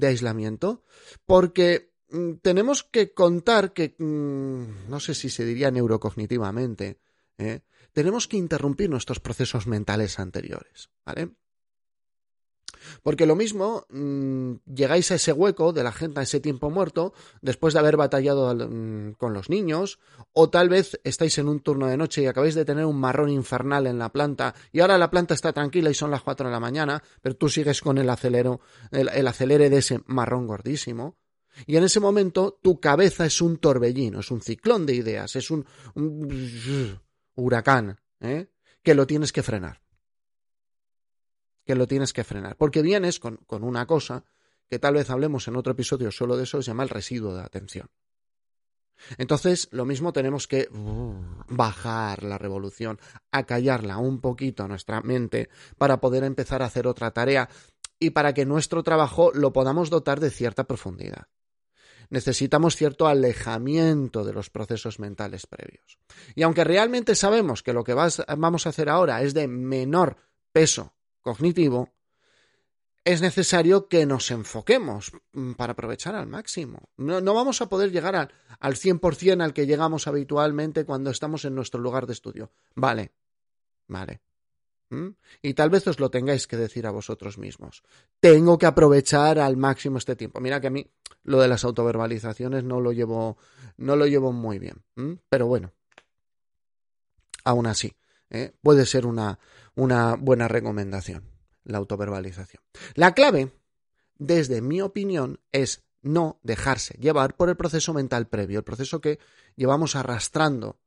aislamiento, 0.00 0.82
porque 1.24 1.94
mm, 2.10 2.34
tenemos 2.42 2.84
que 2.84 3.14
contar 3.14 3.72
que, 3.72 3.94
mm, 3.98 4.88
no 4.90 5.00
sé 5.00 5.14
si 5.14 5.30
se 5.30 5.44
diría 5.44 5.70
neurocognitivamente, 5.70 6.98
¿eh? 7.38 7.62
Tenemos 7.96 8.28
que 8.28 8.36
interrumpir 8.36 8.90
nuestros 8.90 9.20
procesos 9.20 9.66
mentales 9.66 10.18
anteriores, 10.18 10.90
¿vale? 11.06 11.30
Porque 13.02 13.24
lo 13.24 13.36
mismo, 13.36 13.86
mm, 13.88 14.56
llegáis 14.66 15.10
a 15.10 15.14
ese 15.14 15.32
hueco 15.32 15.72
de 15.72 15.82
la 15.82 15.92
gente, 15.92 16.20
a 16.20 16.24
ese 16.24 16.38
tiempo 16.38 16.68
muerto, 16.68 17.14
después 17.40 17.72
de 17.72 17.80
haber 17.80 17.96
batallado 17.96 18.54
mm, 18.54 19.12
con 19.12 19.32
los 19.32 19.48
niños, 19.48 19.98
o 20.34 20.50
tal 20.50 20.68
vez 20.68 21.00
estáis 21.04 21.38
en 21.38 21.48
un 21.48 21.60
turno 21.60 21.86
de 21.86 21.96
noche 21.96 22.20
y 22.20 22.26
acabáis 22.26 22.54
de 22.54 22.66
tener 22.66 22.84
un 22.84 23.00
marrón 23.00 23.30
infernal 23.30 23.86
en 23.86 23.98
la 23.98 24.12
planta, 24.12 24.54
y 24.72 24.80
ahora 24.80 24.98
la 24.98 25.10
planta 25.10 25.32
está 25.32 25.54
tranquila 25.54 25.88
y 25.88 25.94
son 25.94 26.10
las 26.10 26.20
cuatro 26.20 26.48
de 26.48 26.52
la 26.52 26.60
mañana, 26.60 27.02
pero 27.22 27.34
tú 27.34 27.48
sigues 27.48 27.80
con 27.80 27.96
el 27.96 28.10
acelero, 28.10 28.60
el, 28.90 29.26
acelere 29.26 29.70
de 29.70 29.78
ese 29.78 30.02
marrón 30.04 30.46
gordísimo. 30.46 31.16
Y 31.64 31.78
en 31.78 31.84
ese 31.84 32.00
momento 32.00 32.58
tu 32.62 32.78
cabeza 32.78 33.24
es 33.24 33.40
un 33.40 33.56
torbellino, 33.56 34.20
es 34.20 34.30
un 34.30 34.42
ciclón 34.42 34.84
de 34.84 34.96
ideas, 34.96 35.34
es 35.34 35.50
un 35.50 35.64
huracán, 37.36 38.00
¿eh? 38.20 38.48
que 38.82 38.94
lo 38.94 39.06
tienes 39.06 39.32
que 39.32 39.42
frenar 39.42 39.80
que 41.66 41.74
lo 41.74 41.86
tienes 41.86 42.12
que 42.12 42.24
frenar. 42.24 42.56
Porque 42.56 42.80
vienes 42.80 43.18
con, 43.18 43.40
una 43.50 43.86
cosa 43.86 44.24
que 44.70 44.78
tal 44.78 44.94
vez 44.94 45.10
hablemos 45.10 45.46
en 45.48 45.56
otro 45.56 45.72
episodio 45.72 46.10
solo 46.10 46.36
de 46.36 46.44
eso, 46.44 46.62
se 46.62 46.68
llama 46.68 46.84
el 46.84 46.88
residuo 46.88 47.34
de 47.34 47.42
atención. 47.42 47.90
Entonces, 49.18 49.68
lo 49.72 49.84
mismo 49.84 50.12
tenemos 50.12 50.46
que 50.46 50.68
bajar 51.48 52.22
la 52.22 52.38
revolución, 52.38 52.98
acallarla 53.30 53.98
un 53.98 54.20
poquito 54.20 54.64
a 54.64 54.68
nuestra 54.68 55.02
mente 55.02 55.50
para 55.76 56.00
poder 56.00 56.24
empezar 56.24 56.62
a 56.62 56.66
hacer 56.66 56.86
otra 56.86 57.10
tarea 57.10 57.50
y 57.98 58.10
para 58.10 58.32
que 58.32 58.46
nuestro 58.46 58.82
trabajo 58.82 59.32
lo 59.34 59.52
podamos 59.52 59.90
dotar 59.90 60.18
de 60.18 60.30
cierta 60.30 60.64
profundidad. 60.64 61.26
Necesitamos 62.10 62.76
cierto 62.76 63.06
alejamiento 63.06 64.24
de 64.24 64.32
los 64.32 64.50
procesos 64.50 64.98
mentales 64.98 65.46
previos. 65.46 65.98
Y 66.34 66.42
aunque 66.42 66.64
realmente 66.64 67.14
sabemos 67.14 67.62
que 67.62 67.72
lo 67.72 67.84
que 67.84 67.94
vamos 67.94 68.66
a 68.66 68.68
hacer 68.68 68.88
ahora 68.88 69.22
es 69.22 69.34
de 69.34 69.48
menor 69.48 70.16
peso 70.52 70.94
cognitivo, 71.20 71.92
es 73.06 73.20
necesario 73.20 73.88
que 73.88 74.04
nos 74.04 74.30
enfoquemos 74.32 75.12
mm, 75.32 75.52
para 75.52 75.72
aprovechar 75.72 76.16
al 76.16 76.26
máximo. 76.26 76.90
No, 76.96 77.22
vamos 77.34 77.62
a 77.62 77.68
poder 77.68 77.92
llegar 77.92 78.16
al, 78.16 78.32
al 78.58 78.74
100% 78.74 79.42
al 79.42 79.54
que 79.54 79.66
llegamos 79.66 80.08
habitualmente 80.08 80.84
cuando 80.84 81.10
estamos 81.10 81.44
en 81.44 81.54
nuestro 81.54 81.80
lugar 81.80 82.06
de 82.06 82.14
estudio. 82.14 82.50
Vale, 82.74 83.12
vale. 83.86 84.22
Y 85.42 85.54
tal 85.54 85.70
vez 85.70 85.86
os 85.86 85.98
lo 85.98 86.10
tengáis 86.10 86.46
que 86.46 86.56
decir 86.56 86.86
a 86.86 86.90
vosotros 86.90 87.38
mismos. 87.38 87.82
Tengo 88.20 88.56
que 88.56 88.66
aprovechar 88.66 89.38
al 89.38 89.56
máximo 89.56 89.98
este 89.98 90.16
tiempo. 90.16 90.40
Mira 90.40 90.60
que 90.60 90.68
a 90.68 90.70
mí 90.70 90.86
lo 91.24 91.40
de 91.40 91.48
las 91.48 91.64
autoverbalizaciones 91.64 92.64
no 92.64 92.80
lo 92.80 92.92
llevo, 92.92 93.36
no 93.76 93.96
lo 93.96 94.06
llevo 94.06 94.32
muy 94.32 94.58
bien. 94.58 94.84
Pero 95.28 95.46
bueno, 95.46 95.72
aún 97.44 97.66
así, 97.66 97.96
¿eh? 98.30 98.52
puede 98.62 98.86
ser 98.86 99.06
una, 99.06 99.38
una 99.74 100.14
buena 100.14 100.48
recomendación 100.48 101.36
la 101.66 101.78
autoverbalización. 101.78 102.62
La 102.94 103.12
clave, 103.12 103.52
desde 104.16 104.62
mi 104.62 104.80
opinión, 104.80 105.40
es 105.52 105.84
no 106.02 106.38
dejarse 106.42 106.96
llevar 106.98 107.36
por 107.36 107.48
el 107.48 107.56
proceso 107.56 107.92
mental 107.92 108.28
previo, 108.28 108.58
el 108.58 108.64
proceso 108.64 109.00
que 109.00 109.18
llevamos 109.56 109.96
arrastrando 109.96 110.78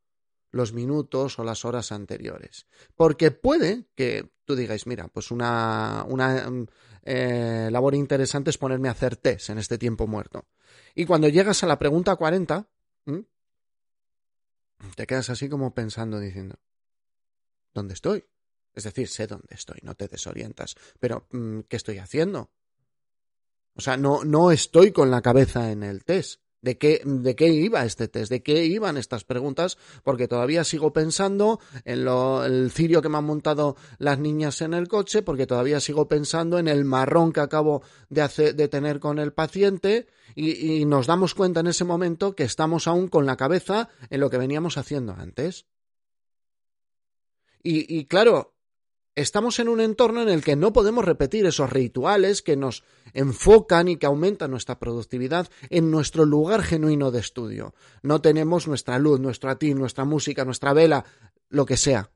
los 0.52 0.74
minutos 0.74 1.40
o 1.40 1.44
las 1.44 1.66
horas 1.66 1.92
anteriores. 1.92 2.66
Porque 2.96 3.32
puede 3.32 3.86
que 3.96 4.32
tú 4.46 4.56
digáis, 4.56 4.88
mira, 4.88 5.08
pues 5.08 5.32
una, 5.32 6.06
una 6.08 6.52
eh, 7.04 7.70
labor 7.72 7.96
interesante 7.96 8.50
es 8.50 8.58
ponerme 8.58 8.88
a 8.88 8.94
hacer 8.94 9.16
test 9.16 9.50
en 9.50 9.60
este 9.60 9.78
tiempo 9.78 10.08
muerto. 10.08 10.48
Y 10.96 11.06
cuando 11.06 11.28
llegas 11.30 11.64
a 11.64 11.68
la 11.68 11.78
pregunta 11.78 12.16
40, 12.16 12.68
te 14.96 15.08
quedas 15.08 15.30
así 15.30 15.50
como 15.50 15.74
pensando, 15.74 16.20
diciendo, 16.20 16.60
¿dónde 17.74 17.94
estoy? 17.94 18.26
Es 18.74 18.84
decir, 18.84 19.08
sé 19.08 19.28
dónde 19.28 19.56
estoy, 19.56 19.80
no 19.84 19.96
te 19.96 20.08
desorientas. 20.08 20.76
Pero, 21.00 21.28
mm, 21.32 21.62
¿qué 21.62 21.76
estoy 21.76 21.98
haciendo? 21.98 22.52
O 23.76 23.82
sea, 23.82 23.98
no, 23.98 24.24
no 24.24 24.52
estoy 24.52 24.92
con 24.92 25.12
la 25.12 25.22
cabeza 25.22 25.72
en 25.72 25.84
el 25.84 26.04
test. 26.04 26.42
¿De 26.62 26.78
qué, 26.78 27.02
¿De 27.06 27.36
qué 27.36 27.48
iba 27.48 27.86
este 27.86 28.10
test? 28.10 28.30
¿De 28.30 28.44
qué 28.44 28.66
iban 28.66 28.98
estas 28.98 29.24
preguntas? 29.24 29.78
Porque 30.04 30.28
todavía 30.28 30.66
sigo 30.66 30.92
pensando 30.92 31.60
en 31.86 32.04
lo, 32.04 32.44
el 32.44 32.70
cirio 32.72 33.02
que 33.02 33.08
me 33.08 33.18
han 33.18 33.24
montado 33.24 33.78
las 33.98 34.20
niñas 34.20 34.62
en 34.62 34.74
el 34.74 34.90
coche, 34.90 35.22
porque 35.22 35.48
todavía 35.48 35.80
sigo 35.80 36.10
pensando 36.10 36.60
en 36.60 36.68
el 36.68 36.84
marrón 36.84 37.32
que 37.32 37.40
acabo 37.40 37.82
de, 38.10 38.22
hacer, 38.22 38.56
de 38.56 38.68
tener 38.68 39.00
con 39.00 39.20
el 39.20 39.32
paciente 39.32 40.08
y, 40.36 40.82
y 40.82 40.86
nos 40.86 41.08
damos 41.08 41.34
cuenta 41.34 41.62
en 41.62 41.68
ese 41.68 41.86
momento 41.86 42.36
que 42.36 42.44
estamos 42.44 42.88
aún 42.88 43.08
con 43.08 43.26
la 43.26 43.38
cabeza 43.38 43.88
en 44.10 44.20
lo 44.20 44.30
que 44.30 44.38
veníamos 44.38 44.78
haciendo 44.78 45.14
antes. 45.14 45.66
Y, 47.64 47.98
y 47.98 48.06
claro, 48.06 48.54
estamos 49.16 49.60
en 49.60 49.70
un 49.70 49.82
entorno 49.82 50.22
en 50.22 50.30
el 50.30 50.44
que 50.44 50.56
no 50.56 50.74
podemos 50.74 51.06
repetir 51.06 51.46
esos 51.46 51.70
rituales 51.70 52.42
que 52.42 52.56
nos 52.56 52.84
enfocan 53.14 53.88
y 53.88 53.98
que 53.98 54.06
aumentan 54.06 54.52
nuestra 54.52 54.80
productividad 54.80 55.50
en 55.70 55.92
nuestro 55.92 56.26
lugar 56.26 56.64
genuino 56.64 57.12
de 57.12 57.20
estudio. 57.20 57.74
No 58.02 58.22
tenemos 58.22 58.68
nuestra 58.68 59.00
luz, 59.00 59.20
nuestro 59.20 59.58
ti, 59.58 59.74
nuestra 59.74 60.06
música, 60.06 60.46
nuestra 60.46 60.74
vela, 60.74 61.06
lo 61.50 61.66
que 61.66 61.78
sea. 61.78 62.12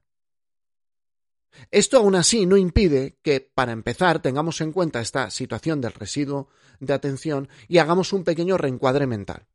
Esto 1.71 1.97
aún 1.97 2.15
así 2.15 2.45
no 2.45 2.57
impide 2.57 3.17
que, 3.21 3.39
para 3.41 3.71
empezar, 3.71 4.21
tengamos 4.21 4.61
en 4.61 4.71
cuenta 4.71 5.01
esta 5.01 5.29
situación 5.29 5.81
del 5.81 5.93
residuo 5.93 6.47
de 6.79 6.93
atención 6.93 7.49
y 7.67 7.77
hagamos 7.77 8.13
un 8.13 8.23
pequeño 8.23 8.57
reencuadre 8.57 9.07
mental. 9.07 9.47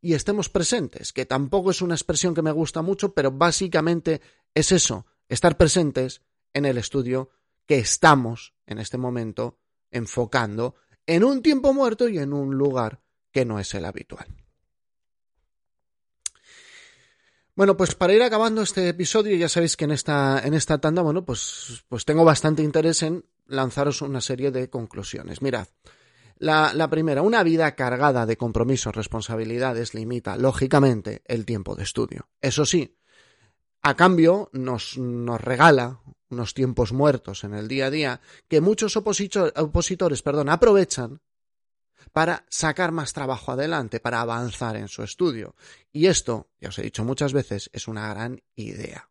Y 0.00 0.14
estemos 0.14 0.48
presentes, 0.48 1.12
que 1.12 1.26
tampoco 1.26 1.70
es 1.70 1.82
una 1.82 1.94
expresión 1.94 2.34
que 2.34 2.42
me 2.42 2.52
gusta 2.52 2.82
mucho, 2.82 3.14
pero 3.14 3.30
básicamente 3.30 4.20
es 4.54 4.72
eso, 4.72 5.06
estar 5.28 5.56
presentes 5.56 6.22
en 6.54 6.64
el 6.64 6.78
estudio 6.78 7.30
que 7.66 7.78
estamos 7.78 8.54
en 8.66 8.78
este 8.78 8.98
momento 8.98 9.58
enfocando 9.92 10.74
en 11.06 11.22
un 11.22 11.42
tiempo 11.42 11.72
muerto 11.72 12.08
y 12.08 12.18
en 12.18 12.32
un 12.32 12.56
lugar 12.56 13.00
que 13.30 13.44
no 13.44 13.58
es 13.58 13.72
el 13.74 13.84
habitual. 13.84 14.26
Bueno, 17.54 17.76
pues 17.76 17.94
para 17.94 18.14
ir 18.14 18.22
acabando 18.22 18.62
este 18.62 18.88
episodio, 18.88 19.36
ya 19.36 19.48
sabéis 19.48 19.76
que 19.76 19.84
en 19.84 19.90
esta, 19.90 20.40
en 20.42 20.54
esta 20.54 20.78
tanda, 20.80 21.02
bueno, 21.02 21.24
pues, 21.24 21.84
pues 21.88 22.06
tengo 22.06 22.24
bastante 22.24 22.62
interés 22.62 23.02
en 23.02 23.26
lanzaros 23.46 24.00
una 24.00 24.22
serie 24.22 24.50
de 24.50 24.70
conclusiones. 24.70 25.42
Mirad, 25.42 25.68
la, 26.38 26.72
la, 26.72 26.88
primera, 26.88 27.20
una 27.20 27.42
vida 27.42 27.74
cargada 27.74 28.24
de 28.24 28.38
compromisos, 28.38 28.96
responsabilidades, 28.96 29.92
limita, 29.92 30.36
lógicamente, 30.38 31.22
el 31.26 31.44
tiempo 31.44 31.74
de 31.74 31.82
estudio. 31.82 32.30
Eso 32.40 32.64
sí, 32.64 32.96
a 33.82 33.96
cambio 33.96 34.48
nos, 34.52 34.96
nos 34.96 35.40
regala 35.40 36.00
unos 36.32 36.54
tiempos 36.54 36.92
muertos 36.92 37.44
en 37.44 37.54
el 37.54 37.68
día 37.68 37.86
a 37.86 37.90
día 37.90 38.20
que 38.48 38.60
muchos 38.60 38.96
opositores 38.96 40.22
perdón, 40.22 40.48
aprovechan 40.48 41.20
para 42.12 42.44
sacar 42.48 42.90
más 42.90 43.12
trabajo 43.12 43.52
adelante, 43.52 44.00
para 44.00 44.20
avanzar 44.20 44.76
en 44.76 44.88
su 44.88 45.02
estudio. 45.02 45.54
Y 45.92 46.06
esto, 46.06 46.50
ya 46.60 46.70
os 46.70 46.78
he 46.78 46.82
dicho 46.82 47.04
muchas 47.04 47.32
veces, 47.32 47.70
es 47.72 47.86
una 47.86 48.12
gran 48.12 48.42
idea. 48.56 49.08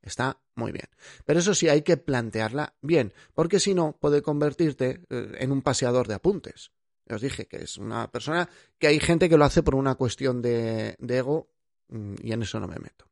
Está 0.00 0.40
muy 0.54 0.72
bien. 0.72 0.88
Pero 1.26 1.40
eso 1.40 1.54
sí, 1.54 1.68
hay 1.68 1.82
que 1.82 1.96
plantearla 1.96 2.74
bien, 2.80 3.12
porque 3.34 3.60
si 3.60 3.74
no, 3.74 3.96
puede 4.00 4.22
convertirte 4.22 5.02
eh, 5.10 5.32
en 5.38 5.52
un 5.52 5.62
paseador 5.62 6.08
de 6.08 6.14
apuntes. 6.14 6.72
Ya 7.06 7.16
os 7.16 7.22
dije 7.22 7.46
que 7.46 7.58
es 7.58 7.78
una 7.78 8.10
persona 8.10 8.48
que 8.78 8.86
hay 8.86 9.00
gente 9.00 9.28
que 9.28 9.36
lo 9.36 9.44
hace 9.44 9.62
por 9.62 9.74
una 9.74 9.94
cuestión 9.94 10.42
de, 10.42 10.94
de 10.98 11.16
ego 11.16 11.50
mm, 11.88 12.14
y 12.22 12.32
en 12.32 12.42
eso 12.42 12.60
no 12.60 12.68
me 12.68 12.78
meto. 12.78 13.08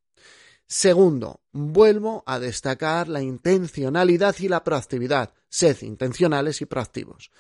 Segundo, 0.69 1.43
vuelvo 1.53 2.25
a 2.27 2.41
destacar 2.41 3.09
la 3.09 3.23
intencionalidad 3.23 4.35
y 4.41 4.49
la 4.49 4.65
proactividad. 4.65 5.33
Sed 5.49 5.83
intencionales 5.83 6.61
y 6.61 6.67
proactivos. 6.67 7.31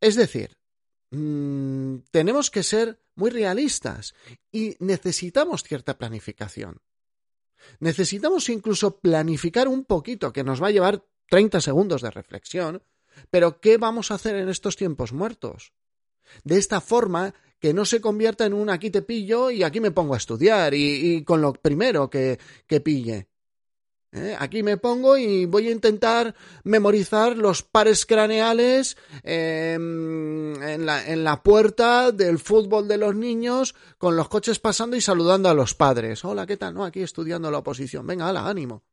Es 0.00 0.14
decir, 0.14 0.56
mmm, 1.10 1.96
tenemos 2.10 2.50
que 2.50 2.62
ser 2.62 3.00
muy 3.16 3.30
realistas 3.30 4.14
y 4.52 4.76
necesitamos 4.78 5.64
cierta 5.64 5.98
planificación. 5.98 6.80
Necesitamos 7.80 8.48
incluso 8.48 8.98
planificar 8.98 9.68
un 9.68 9.84
poquito, 9.84 10.32
que 10.32 10.44
nos 10.44 10.62
va 10.62 10.68
a 10.68 10.72
llevar 10.72 11.04
30 11.30 11.60
segundos 11.60 12.02
de 12.02 12.10
reflexión, 12.10 12.82
pero 13.30 13.60
¿qué 13.60 13.78
vamos 13.78 14.10
a 14.10 14.14
hacer 14.14 14.36
en 14.36 14.48
estos 14.48 14.76
tiempos 14.76 15.12
muertos? 15.12 15.72
De 16.44 16.58
esta 16.58 16.80
forma 16.80 17.34
que 17.64 17.72
no 17.72 17.86
se 17.86 17.98
convierta 17.98 18.44
en 18.44 18.52
un 18.52 18.68
aquí 18.68 18.90
te 18.90 19.00
pillo 19.00 19.50
y 19.50 19.62
aquí 19.62 19.80
me 19.80 19.90
pongo 19.90 20.12
a 20.12 20.18
estudiar 20.18 20.74
y, 20.74 21.24
con 21.24 21.40
lo 21.40 21.54
primero 21.54 22.10
que, 22.10 22.38
que 22.66 22.82
pille. 22.82 23.28
¿Eh? 24.12 24.36
Aquí 24.38 24.62
me 24.62 24.76
pongo 24.76 25.16
y 25.16 25.46
voy 25.46 25.68
a 25.68 25.70
intentar 25.70 26.34
memorizar 26.64 27.38
los 27.38 27.62
pares 27.62 28.04
craneales 28.04 28.98
em, 29.22 30.62
en, 30.62 30.84
la, 30.84 31.08
en, 31.08 31.24
la, 31.24 31.42
puerta 31.42 32.12
del 32.12 32.38
fútbol 32.38 32.86
de 32.86 32.98
los 32.98 33.16
niños 33.16 33.74
con 33.96 34.14
los 34.14 34.28
coches 34.28 34.58
pasando 34.58 34.94
y 34.94 35.00
saludando 35.00 35.48
a 35.48 35.54
los 35.54 35.74
padres. 35.74 36.22
Hola, 36.22 36.44
¿qué 36.44 36.58
tal? 36.58 36.74
No, 36.74 36.84
aquí 36.84 37.00
estudiando 37.00 37.50
la 37.50 37.60
oposición. 37.60 38.06
Venga, 38.06 38.28
hala, 38.28 38.46
ánimo. 38.46 38.84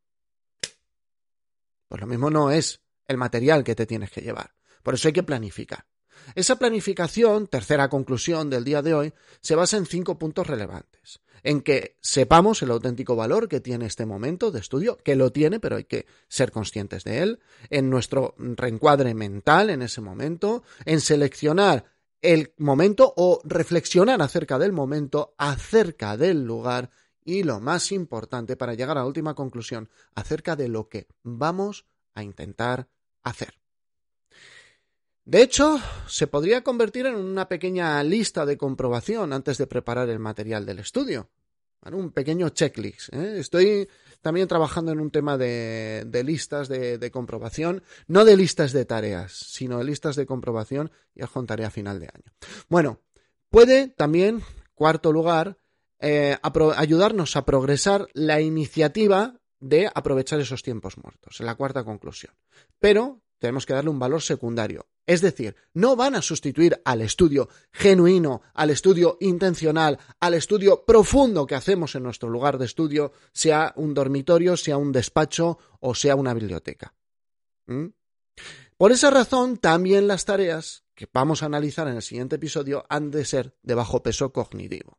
Pues 1.89 1.99
lo 1.99 2.07
mismo 2.07 2.29
no 2.29 2.49
es 2.49 2.79
el 3.05 3.17
material 3.17 3.65
que 3.65 3.75
te 3.75 3.86
tienes 3.86 4.12
que 4.12 4.21
llevar. 4.21 4.53
Por 4.81 4.93
eso 4.93 5.10
hay 5.10 5.13
que 5.13 5.23
planificar. 5.23 5.90
Esa 6.36 6.57
planificación, 6.57 7.47
tercera 7.47 7.89
conclusión 7.89 8.49
del 8.49 8.63
día 8.63 8.81
de 8.81 8.93
hoy, 8.93 9.13
se 9.41 9.55
basa 9.55 9.77
en 9.77 9.86
cinco 9.86 10.17
puntos 10.17 10.47
relevantes. 10.47 11.21
En 11.43 11.62
que 11.62 11.97
sepamos 12.01 12.62
el 12.62 12.71
auténtico 12.71 13.15
valor 13.15 13.47
que 13.47 13.60
tiene 13.60 13.88
este 13.88 14.05
momento 14.05 14.51
de 14.51 14.60
estudio, 14.60 14.97
que 14.97 15.15
lo 15.15 15.31
tiene, 15.31 15.60
pero 15.60 15.77
hay 15.77 15.86
que 15.86 16.05
ser 16.27 16.51
conscientes 16.51 17.03
de 17.03 17.19
él, 17.23 17.39
en 17.69 17.89
nuestro 17.89 18.36
reencuadre 18.38 19.13
mental 19.15 19.69
en 19.71 19.81
ese 19.81 20.01
momento, 20.01 20.63
en 20.86 21.01
seleccionar 21.01 21.86
el 22.21 22.53
momento 22.57 23.13
o 23.17 23.41
reflexionar 23.43 24.21
acerca 24.21 24.60
del 24.60 24.71
momento, 24.71 25.34
acerca 25.38 26.17
del 26.17 26.45
lugar 26.45 26.91
y 27.23 27.43
lo 27.43 27.60
más 27.60 27.91
importante 27.91 28.55
para 28.55 28.73
llegar 28.73 28.97
a 28.97 29.01
la 29.01 29.07
última 29.07 29.34
conclusión, 29.34 29.89
acerca 30.15 30.55
de 30.55 30.67
lo 30.67 30.89
que 30.89 31.07
vamos 31.23 31.86
a 32.13 32.23
intentar 32.23 32.88
hacer. 33.23 33.61
De 35.31 35.41
hecho, 35.41 35.79
se 36.07 36.27
podría 36.27 36.61
convertir 36.61 37.05
en 37.05 37.15
una 37.15 37.47
pequeña 37.47 38.03
lista 38.03 38.45
de 38.45 38.57
comprobación 38.57 39.31
antes 39.31 39.57
de 39.57 39.65
preparar 39.65 40.09
el 40.09 40.19
material 40.19 40.65
del 40.65 40.79
estudio. 40.79 41.29
un 41.89 42.11
pequeño 42.11 42.49
checklist. 42.49 43.13
¿eh? 43.13 43.39
Estoy 43.39 43.87
también 44.19 44.49
trabajando 44.49 44.91
en 44.91 44.99
un 44.99 45.09
tema 45.09 45.37
de, 45.37 46.21
listas 46.25 46.67
de, 46.67 47.11
comprobación, 47.11 47.81
no 48.07 48.25
de 48.25 48.35
listas 48.35 48.73
de 48.73 48.83
tareas, 48.83 49.31
sino 49.31 49.77
de 49.77 49.85
listas 49.85 50.17
de 50.17 50.25
comprobación 50.25 50.91
y 51.15 51.23
os 51.23 51.31
contaré 51.31 51.63
a 51.63 51.71
final 51.71 52.01
de 52.01 52.07
año. 52.07 52.33
Bueno, 52.67 52.99
puede 53.49 53.87
también, 53.87 54.43
cuarto 54.75 55.13
lugar, 55.13 55.55
eh, 56.01 56.39
ayudarnos 56.75 57.37
a 57.37 57.45
progresar 57.45 58.09
la 58.13 58.41
iniciativa 58.41 59.39
de 59.61 59.89
aprovechar 59.95 60.41
esos 60.41 60.61
tiempos 60.61 60.97
muertos, 60.97 61.39
en 61.39 61.45
la 61.45 61.55
cuarta 61.55 61.85
conclusión. 61.85 62.33
Pero 62.79 63.21
tenemos 63.41 63.65
que 63.65 63.73
darle 63.73 63.89
un 63.89 63.99
valor 63.99 64.21
secundario. 64.21 64.87
Es 65.12 65.19
decir, 65.19 65.58
no 65.74 65.97
van 65.97 66.15
a 66.15 66.21
sustituir 66.21 66.82
al 66.86 67.02
estudio 67.02 67.50
genuino, 67.74 68.43
al 68.54 68.69
estudio 68.69 69.17
intencional, 69.19 70.00
al 70.21 70.36
estudio 70.36 70.86
profundo 70.86 71.45
que 71.45 71.56
hacemos 71.56 71.95
en 71.95 72.04
nuestro 72.04 72.30
lugar 72.30 72.58
de 72.58 72.63
estudio, 72.63 73.12
sea 73.34 73.74
un 73.76 73.93
dormitorio, 73.93 74.56
sea 74.56 74.78
un 74.78 74.93
despacho 74.93 75.60
o 75.82 75.95
sea 75.95 76.15
una 76.15 76.34
biblioteca. 76.34 76.93
Por 78.78 78.93
esa 78.93 79.10
razón, 79.12 79.58
también 79.58 80.08
las 80.08 80.24
tareas 80.24 80.86
que 80.95 81.10
vamos 81.12 81.43
a 81.43 81.47
analizar 81.47 81.89
en 81.89 81.97
el 81.97 82.04
siguiente 82.04 82.38
episodio 82.38 82.86
han 82.88 83.12
de 83.12 83.26
ser 83.26 83.54
de 83.63 83.76
bajo 83.76 84.02
peso 84.02 84.32
cognitivo. 84.32 84.97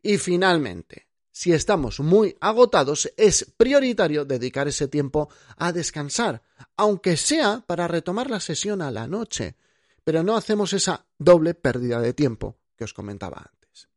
Y 0.00 0.18
finalmente, 0.18 1.08
si 1.34 1.52
estamos 1.52 1.98
muy 1.98 2.36
agotados, 2.40 3.12
es 3.16 3.52
prioritario 3.56 4.24
dedicar 4.24 4.68
ese 4.68 4.86
tiempo 4.86 5.28
a 5.56 5.72
descansar, 5.72 6.42
aunque 6.76 7.16
sea 7.16 7.64
para 7.66 7.88
retomar 7.88 8.30
la 8.30 8.38
sesión 8.38 8.80
a 8.80 8.92
la 8.92 9.08
noche, 9.08 9.56
pero 10.04 10.22
no 10.22 10.36
hacemos 10.36 10.72
esa 10.72 11.06
doble 11.18 11.54
pérdida 11.54 12.00
de 12.00 12.12
tiempo 12.12 12.56
que 12.76 12.84
os 12.84 12.94
comentaba 12.94 13.50
antes. 13.50 13.88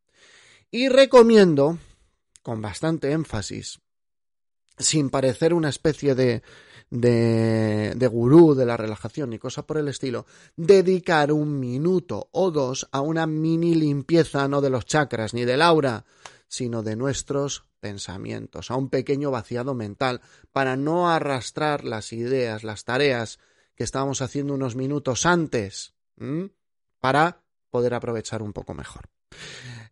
Y 0.71 0.89
recomiendo, 0.89 1.78
con 2.41 2.60
bastante 2.60 3.12
énfasis, 3.12 3.82
sin 4.80 5.12
parecer 5.12 5.54
una 5.54 5.69
especie 5.69 6.15
de, 6.15 6.41
de, 6.89 7.93
de 7.95 8.08
gurú 8.08 8.56
de 8.56 8.65
la 8.65 8.78
relajación 8.78 9.30
ni 9.30 9.38
cosa 9.38 9.62
por 9.62 9.78
el 9.78 9.89
estilo, 9.89 10.26
dedicar 10.56 11.32
un 11.32 11.60
minuto 11.60 12.30
o 12.32 12.50
dos 12.50 12.88
a 12.91 13.02
una 13.02 13.28
mini 13.28 13.76
limpieza 13.76 14.47
no 14.47 14.60
de 14.60 14.71
los 14.71 14.88
chakras 14.88 15.36
ni 15.36 15.45
del 15.45 15.62
aura, 15.62 16.04
sino 16.47 16.83
de 16.83 16.95
nuestros 16.95 17.65
pensamientos, 17.79 18.71
a 18.71 18.75
un 18.75 18.89
pequeño 18.89 19.31
vaciado 19.31 19.73
mental, 19.73 20.21
para 20.51 20.75
no 20.75 21.10
arrastrar 21.10 21.83
las 21.83 22.13
ideas, 22.13 22.63
las 22.63 22.83
tareas 22.83 23.39
que 23.75 23.83
estábamos 23.83 24.21
haciendo 24.21 24.53
unos 24.53 24.75
minutos 24.75 25.25
antes, 25.25 25.93
para 26.99 27.43
poder 27.69 27.93
aprovechar 27.93 28.41
un 28.41 28.53
poco 28.53 28.73
mejor. 28.73 29.10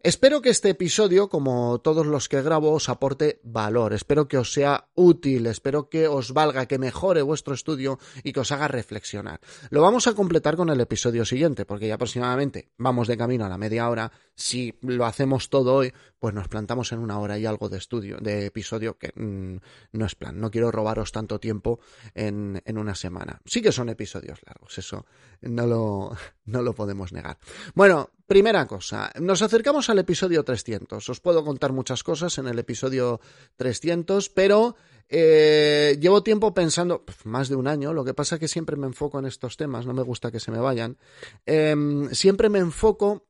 Espero 0.05 0.43
que 0.43 0.51
este 0.51 0.69
episodio, 0.69 1.29
como 1.29 1.79
todos 1.79 2.05
los 2.05 2.29
que 2.29 2.43
grabo, 2.43 2.73
os 2.73 2.89
aporte 2.89 3.39
valor, 3.41 3.91
espero 3.91 4.27
que 4.27 4.37
os 4.37 4.53
sea 4.53 4.87
útil, 4.93 5.47
espero 5.47 5.89
que 5.89 6.07
os 6.07 6.31
valga, 6.31 6.67
que 6.67 6.77
mejore 6.77 7.23
vuestro 7.23 7.55
estudio 7.55 7.97
y 8.23 8.31
que 8.31 8.41
os 8.41 8.51
haga 8.51 8.67
reflexionar. 8.67 9.39
Lo 9.71 9.81
vamos 9.81 10.05
a 10.05 10.13
completar 10.13 10.57
con 10.57 10.69
el 10.69 10.79
episodio 10.79 11.25
siguiente, 11.25 11.65
porque 11.65 11.87
ya 11.87 11.95
aproximadamente 11.95 12.69
vamos 12.77 13.07
de 13.07 13.17
camino 13.17 13.47
a 13.47 13.49
la 13.49 13.57
media 13.57 13.89
hora. 13.89 14.11
Si 14.35 14.77
lo 14.81 15.07
hacemos 15.07 15.49
todo 15.49 15.73
hoy, 15.73 15.91
pues 16.19 16.35
nos 16.35 16.49
plantamos 16.49 16.91
en 16.91 16.99
una 16.99 17.17
hora 17.17 17.39
y 17.39 17.47
algo 17.47 17.67
de 17.67 17.79
estudio, 17.79 18.17
de 18.21 18.45
episodio, 18.45 18.99
que 18.99 19.11
mm, 19.15 19.57
no 19.93 20.05
es 20.05 20.13
plan. 20.13 20.39
No 20.39 20.51
quiero 20.51 20.69
robaros 20.69 21.11
tanto 21.11 21.39
tiempo 21.39 21.79
en, 22.13 22.61
en, 22.63 22.77
una 22.77 22.93
semana. 22.93 23.41
Sí 23.43 23.59
que 23.59 23.71
son 23.71 23.89
episodios 23.89 24.39
largos, 24.45 24.77
eso 24.77 25.07
no 25.41 25.65
lo, 25.65 26.15
no 26.45 26.61
lo 26.61 26.75
podemos 26.75 27.11
negar. 27.11 27.39
Bueno, 27.73 28.11
primera 28.27 28.65
cosa, 28.65 29.11
nos 29.19 29.41
acercamos 29.41 29.89
al 29.89 29.99
episodio 29.99 30.43
300. 30.43 31.09
Os 31.09 31.19
puedo 31.19 31.43
contar 31.43 31.71
muchas 31.71 32.03
cosas 32.03 32.37
en 32.37 32.47
el 32.47 32.59
episodio 32.59 33.19
300, 33.55 34.29
pero 34.29 34.75
eh, 35.09 35.97
llevo 35.99 36.23
tiempo 36.23 36.53
pensando, 36.53 37.03
más 37.23 37.49
de 37.49 37.55
un 37.55 37.67
año, 37.67 37.93
lo 37.93 38.03
que 38.03 38.13
pasa 38.13 38.35
es 38.35 38.39
que 38.39 38.47
siempre 38.47 38.75
me 38.75 38.87
enfoco 38.87 39.19
en 39.19 39.25
estos 39.25 39.57
temas, 39.57 39.85
no 39.85 39.93
me 39.93 40.03
gusta 40.03 40.31
que 40.31 40.39
se 40.39 40.51
me 40.51 40.59
vayan. 40.59 40.97
Eh, 41.45 41.75
siempre 42.11 42.49
me 42.49 42.59
enfoco 42.59 43.27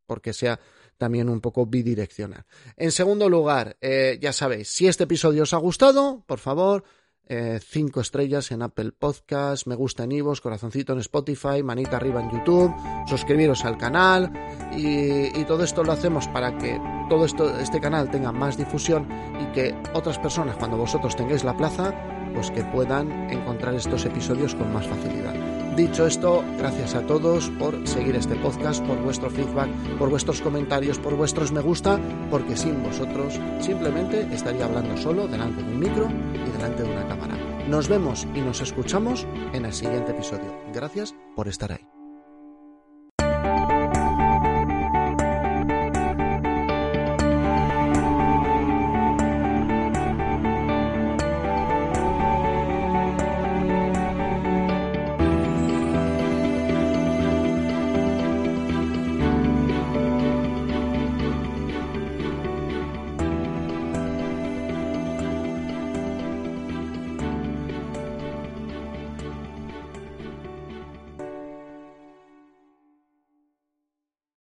porque 0.05 0.31
sea 0.31 0.59
también 0.95 1.27
un 1.27 1.41
poco 1.41 1.65
bidireccional. 1.65 2.45
En 2.77 2.91
segundo 2.91 3.27
lugar, 3.27 3.77
eh, 3.81 4.19
ya 4.21 4.31
sabéis, 4.31 4.69
si 4.69 4.87
este 4.87 5.05
episodio 5.05 5.41
os 5.41 5.55
ha 5.55 5.57
gustado, 5.57 6.23
por 6.27 6.37
favor, 6.37 6.83
eh, 7.27 7.59
cinco 7.61 8.01
estrellas 8.01 8.51
en 8.51 8.61
Apple 8.61 8.91
Podcast, 8.91 9.67
me 9.67 9.75
gusta 9.75 10.03
en 10.03 10.11
Ivos, 10.11 10.41
corazoncito 10.41 10.93
en 10.93 10.99
Spotify, 10.99 11.63
manita 11.63 11.97
arriba 11.97 12.21
en 12.21 12.31
YouTube, 12.31 12.73
suscribiros 13.07 13.65
al 13.65 13.77
canal 13.77 14.31
y, 14.75 15.43
todo 15.45 15.63
esto 15.63 15.83
lo 15.83 15.91
hacemos 15.91 16.27
para 16.27 16.57
que 16.57 16.81
todo 17.09 17.25
esto, 17.25 17.59
este 17.59 17.79
canal 17.79 18.09
tenga 18.09 18.31
más 18.31 18.57
difusión 18.57 19.07
y 19.39 19.45
que 19.53 19.75
otras 19.93 20.17
personas, 20.17 20.57
cuando 20.57 20.77
vosotros 20.77 21.15
tengáis 21.15 21.43
la 21.43 21.55
plaza, 21.55 21.93
pues 22.33 22.51
que 22.51 22.63
puedan 22.63 23.29
encontrar 23.29 23.75
estos 23.75 24.05
episodios 24.05 24.55
con 24.55 24.73
más 24.73 24.87
facilidad. 24.87 25.54
Dicho 25.75 26.07
esto, 26.07 26.41
gracias 26.57 26.95
a 26.95 27.05
todos 27.05 27.49
por 27.59 27.85
seguir 27.85 28.15
este 28.15 28.35
podcast, 28.37 28.81
por 28.85 28.97
vuestro 29.01 29.29
feedback, 29.29 29.69
por 29.97 30.09
vuestros 30.09 30.41
comentarios, 30.41 30.97
por 30.97 31.15
vuestros 31.15 31.51
me 31.51 31.59
gusta, 31.59 31.99
porque 32.31 32.55
sin 32.55 32.81
vosotros 32.81 33.37
simplemente 33.59 34.21
estaría 34.31 34.65
hablando 34.65 34.95
solo 34.95 35.27
delante 35.27 35.61
de 35.61 35.69
un 35.69 35.79
micro 35.79 36.07
y 36.33 36.49
delante 36.51 36.83
de 36.83 36.89
una 36.89 37.05
cámara. 37.07 37.35
Nos 37.67 37.89
vemos 37.89 38.25
y 38.33 38.39
nos 38.39 38.61
escuchamos 38.61 39.27
en 39.51 39.65
el 39.65 39.73
siguiente 39.73 40.11
episodio. 40.11 40.55
Gracias 40.73 41.13
por 41.35 41.49
estar 41.49 41.73
ahí. 41.73 41.94